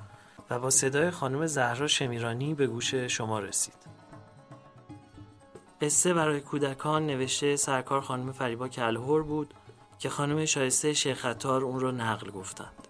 و 0.51 0.59
با 0.59 0.71
صدای 0.71 1.11
خانم 1.11 1.47
زهرا 1.47 1.87
شمیرانی 1.87 2.55
به 2.55 2.67
گوش 2.67 2.95
شما 2.95 3.41
رسید. 3.41 3.87
قصه 5.81 6.15
برای 6.15 6.41
کودکان 6.41 7.07
نوشته 7.07 7.57
سرکار 7.57 8.01
خانم 8.01 8.33
فریبا 8.33 8.69
کلهور 8.69 9.23
بود 9.23 9.55
که 9.99 10.09
خانم 10.09 10.45
شایسته 10.45 10.93
شیخ 10.93 11.19
خطار 11.19 11.65
اون 11.65 11.81
رو 11.81 11.93
نقل 11.93 12.31
گفتند. 12.31 12.89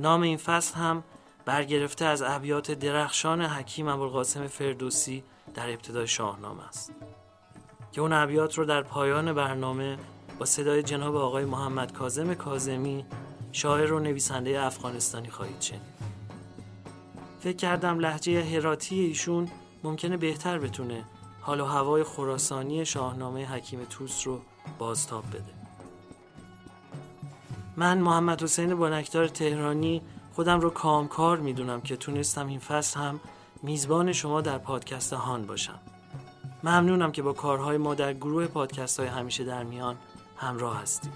نام 0.00 0.22
این 0.22 0.36
فصل 0.36 0.74
هم 0.74 1.04
برگرفته 1.44 2.04
از 2.04 2.22
ابیات 2.22 2.70
درخشان 2.70 3.42
حکیم 3.42 3.88
ابوالقاسم 3.88 4.46
فردوسی 4.46 5.24
در 5.54 5.70
ابتدای 5.70 6.06
شاهنامه 6.06 6.68
است. 6.68 6.92
که 7.92 8.00
اون 8.00 8.12
ابیات 8.12 8.58
رو 8.58 8.64
در 8.64 8.82
پایان 8.82 9.32
برنامه 9.32 9.98
با 10.38 10.46
صدای 10.46 10.82
جناب 10.82 11.16
آقای 11.16 11.44
محمد 11.44 11.92
کازم 11.92 12.34
کازمی 12.34 13.04
شاعر 13.52 13.92
و 13.92 13.98
نویسنده 13.98 14.62
افغانستانی 14.62 15.30
خواهید 15.30 15.60
شنید. 15.60 15.92
فکر 17.40 17.56
کردم 17.56 17.98
لحجه 17.98 18.44
هراتی 18.44 19.00
ایشون 19.00 19.48
ممکنه 19.84 20.16
بهتر 20.16 20.58
بتونه 20.58 21.04
حال 21.40 21.60
و 21.60 21.64
هوای 21.64 22.04
خراسانی 22.04 22.84
شاهنامه 22.84 23.46
حکیم 23.46 23.84
توس 23.90 24.26
رو 24.26 24.40
بازتاب 24.78 25.24
بده. 25.28 25.54
من 27.76 27.98
محمد 27.98 28.42
حسین 28.42 28.74
بانکدار 28.74 29.28
تهرانی 29.28 30.02
خودم 30.32 30.60
رو 30.60 30.70
کامکار 30.70 31.38
می‌دونم 31.38 31.80
که 31.80 31.96
تونستم 31.96 32.46
این 32.46 32.58
فصل 32.58 33.00
هم 33.00 33.20
میزبان 33.62 34.12
شما 34.12 34.40
در 34.40 34.58
پادکست 34.58 35.12
هان 35.12 35.46
باشم. 35.46 35.78
ممنونم 36.64 37.12
که 37.12 37.22
با 37.22 37.32
کارهای 37.32 37.76
ما 37.76 37.94
در 37.94 38.12
گروه 38.12 38.46
پادکست 38.46 39.00
های 39.00 39.08
همیشه 39.08 39.44
در 39.44 39.62
میان 39.62 39.96
همراه 40.36 40.82
هستید. 40.82 41.12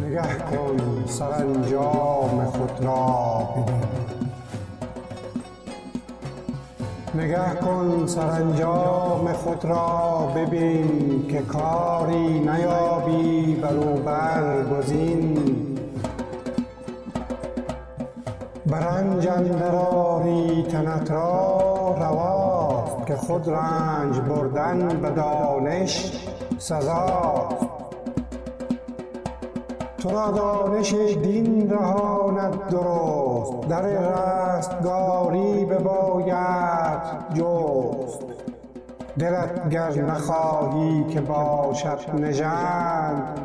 نگه 0.00 0.38
کن 0.38 1.06
سرانجام 1.06 2.44
خود 2.44 2.84
را 2.84 3.48
ببین. 3.56 4.19
نگه 7.14 7.54
کن 7.54 8.06
سرانجام 8.06 9.32
خود 9.32 9.64
را 9.64 10.32
ببین 10.36 11.26
که 11.28 11.42
کاری 11.42 12.38
نیابی 12.38 13.54
بروبر 13.54 14.64
گزین. 14.64 15.38
برنج 18.66 19.28
اندراری 19.28 20.62
تنت 20.62 21.10
را 21.10 21.94
رواست 21.98 23.06
که 23.06 23.16
خود 23.16 23.48
رنج 23.48 24.20
بردن 24.20 24.88
به 24.88 25.10
دانش 25.10 26.12
سزاست. 26.58 27.69
تو 30.00 30.10
را 30.10 30.30
دانش 30.30 30.94
دین 30.94 31.70
رهاند 31.70 32.68
درست 32.70 33.68
در 33.68 33.82
رستگاری 33.82 35.64
بباید 35.64 37.00
جست. 37.34 38.24
دلت 39.18 39.68
گر 39.68 39.90
نخواهی 39.90 41.04
که 41.04 41.20
باشد 41.20 41.98
نژند 42.18 43.38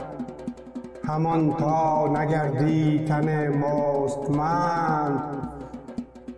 همان 1.08 1.54
تا 1.54 2.08
نگردی 2.08 3.06
تن 3.08 3.48
مستمند. 3.48 5.22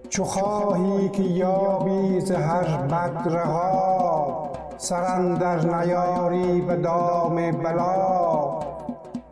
چو 0.10 0.23
خواهی 0.23 1.10
که 1.10 1.23
یابی 1.23 2.19
ز 2.19 2.32
هر 2.32 2.77
بد 2.77 3.21
رها 3.25 4.49
سر 4.77 5.21
نیاری 5.65 6.62
به 6.62 6.75
دام 6.75 7.51
بلا. 7.51 8.56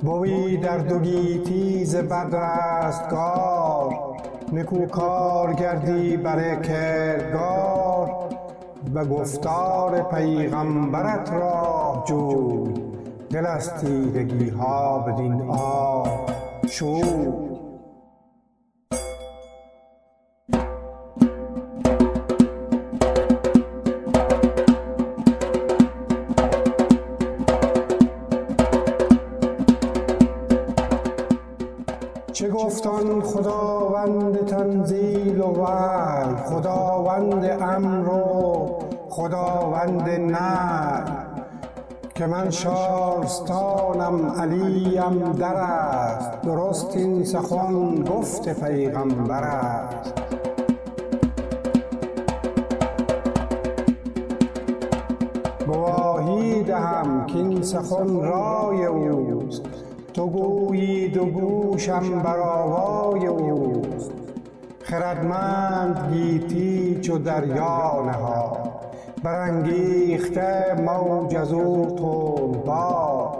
بوی 0.05 0.57
در 0.57 0.77
دو 0.77 0.99
گیتی 0.99 1.85
ز 1.85 1.95
بد 1.95 2.35
رستگار 2.35 3.95
نکو 4.53 4.85
کار 4.85 5.53
گردی 5.53 6.17
بر 6.17 6.55
کردگار. 6.55 8.11
به 8.93 9.05
گفتار 9.05 10.01
پیغمبرت 10.01 11.31
راه 11.33 12.03
جوی 12.07 12.73
دل 13.29 13.45
از 13.45 13.73
تیرگی 13.73 14.49
ها 14.49 14.99
بدین 14.99 15.41
آب 15.49 16.07
شوی. 16.69 17.44
گفتان 32.55 33.21
خداوند 33.21 34.45
تنزیل 34.45 35.41
و 35.41 35.45
وحی 35.45 36.35
خداوند 36.45 37.45
امر 37.45 38.09
و 38.09 38.79
خداوند 39.09 40.09
نهی. 40.09 41.25
که 42.15 42.25
من 42.25 42.49
شارستانم 42.49 44.31
علیم 44.39 45.31
در 45.31 45.55
است. 45.55 46.41
درست 46.41 46.97
این 46.97 47.23
سخن 47.23 48.03
گفت 48.03 48.63
پیغمبر 48.63 49.43
است. 49.43 50.13
گواهی 55.67 56.63
دهم 56.63 57.25
که 57.25 57.37
این 57.37 57.61
سخن 57.61 58.21
رای 58.21 58.85
اوست 58.85 59.34
تو 60.15 60.27
گویی 60.27 61.07
دو 61.07 61.25
گوشم 61.25 62.21
بر 62.21 62.39
آوای 62.39 63.27
اوست. 63.27 64.11
خردمند 64.81 66.13
گیتی 66.13 66.99
چو 67.01 67.17
دریا 67.17 68.03
نهاد. 68.05 68.71
برانگیخته 69.23 70.75
موج 70.85 71.35
از 71.35 71.53
او 71.53 71.85
تندباد. 71.85 73.37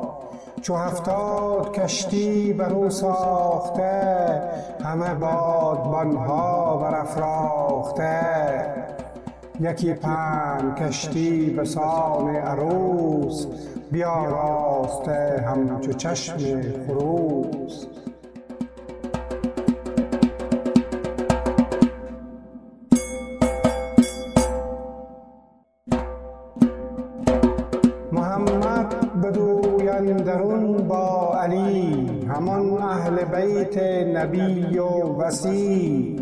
چو 0.61 0.75
هفتاد 0.75 1.73
کشتی 1.73 2.53
بر 2.53 2.73
او 2.73 2.89
ساخته 2.89 4.41
همه 4.83 5.13
بادبانها 5.13 6.77
برافراخته. 6.77 8.21
یکی 9.59 9.93
پنج 9.93 10.73
کشتی 10.79 11.49
به 11.49 11.65
سان 11.65 12.35
عروس 12.35 13.47
بیاراسته 13.91 15.45
همچو 15.47 15.93
چشم 15.93 16.37
خروس. 16.87 17.85
محمد 28.11 29.21
بدوی 29.21 29.89
اندرون 29.89 30.87
با 30.87 31.35
علی 31.41 32.09
همان 32.27 32.77
اهل 32.81 33.23
بیت 33.23 33.77
نبی 34.15 34.77
و 34.77 34.87
وسی 35.17 36.14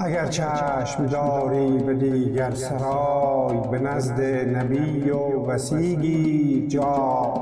اگر 0.00 0.26
چشم 0.26 1.06
داری 1.06 1.78
به 1.78 1.94
دیگر 1.94 2.50
سرای 2.50 3.56
به 3.70 3.78
نزد 3.78 4.20
نبی 4.56 5.10
و 5.10 5.46
وسیگی 5.46 6.66
جا. 6.68 7.34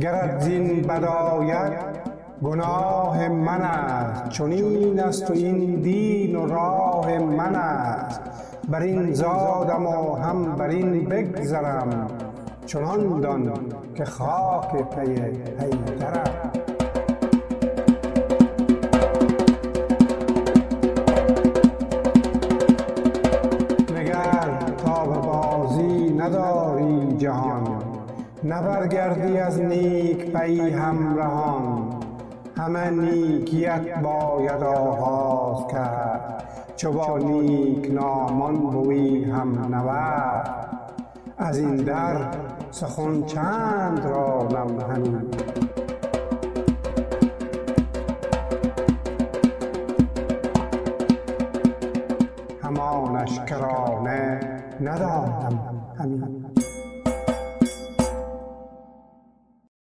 گرت 0.00 0.40
زین 0.40 0.82
بد 0.82 1.04
آید 1.04 1.72
گناه 2.42 3.28
من 3.28 3.62
است. 3.62 4.28
چنین 4.28 5.00
است 5.00 5.30
و 5.30 5.34
این 5.34 5.80
دین 5.80 6.36
و 6.36 6.46
راه 6.46 7.18
من 7.18 7.54
است. 7.54 8.20
بر 8.68 8.80
این 8.80 9.14
زادم 9.14 9.86
و 9.86 10.14
هم 10.14 10.56
بر 10.56 10.68
این 10.68 11.04
بگذرم. 11.04 12.06
چنان 12.66 13.20
دان 13.20 13.52
که 13.94 14.04
خاک 14.04 14.88
پی 14.90 15.14
حیدرم. 15.60 16.45
نبرگردی 28.56 29.38
از 29.38 29.60
نیک 29.60 30.36
پی 30.36 30.70
همرهان 30.70 31.90
همه 32.56 32.90
نیکیت 32.90 33.98
باید 34.02 34.62
آغاز 34.62 35.66
کرد. 35.72 36.44
چو 36.76 36.92
با 36.92 37.18
نیک 37.18 37.90
نامان 37.92 38.56
بوی 38.56 39.24
هم 39.24 39.74
نورد 39.74 40.68
از 41.38 41.58
این 41.58 41.76
در 41.76 42.16
سخن 42.70 43.22
چند 43.22 44.00
رانم 44.04 44.80
همی 44.80 45.18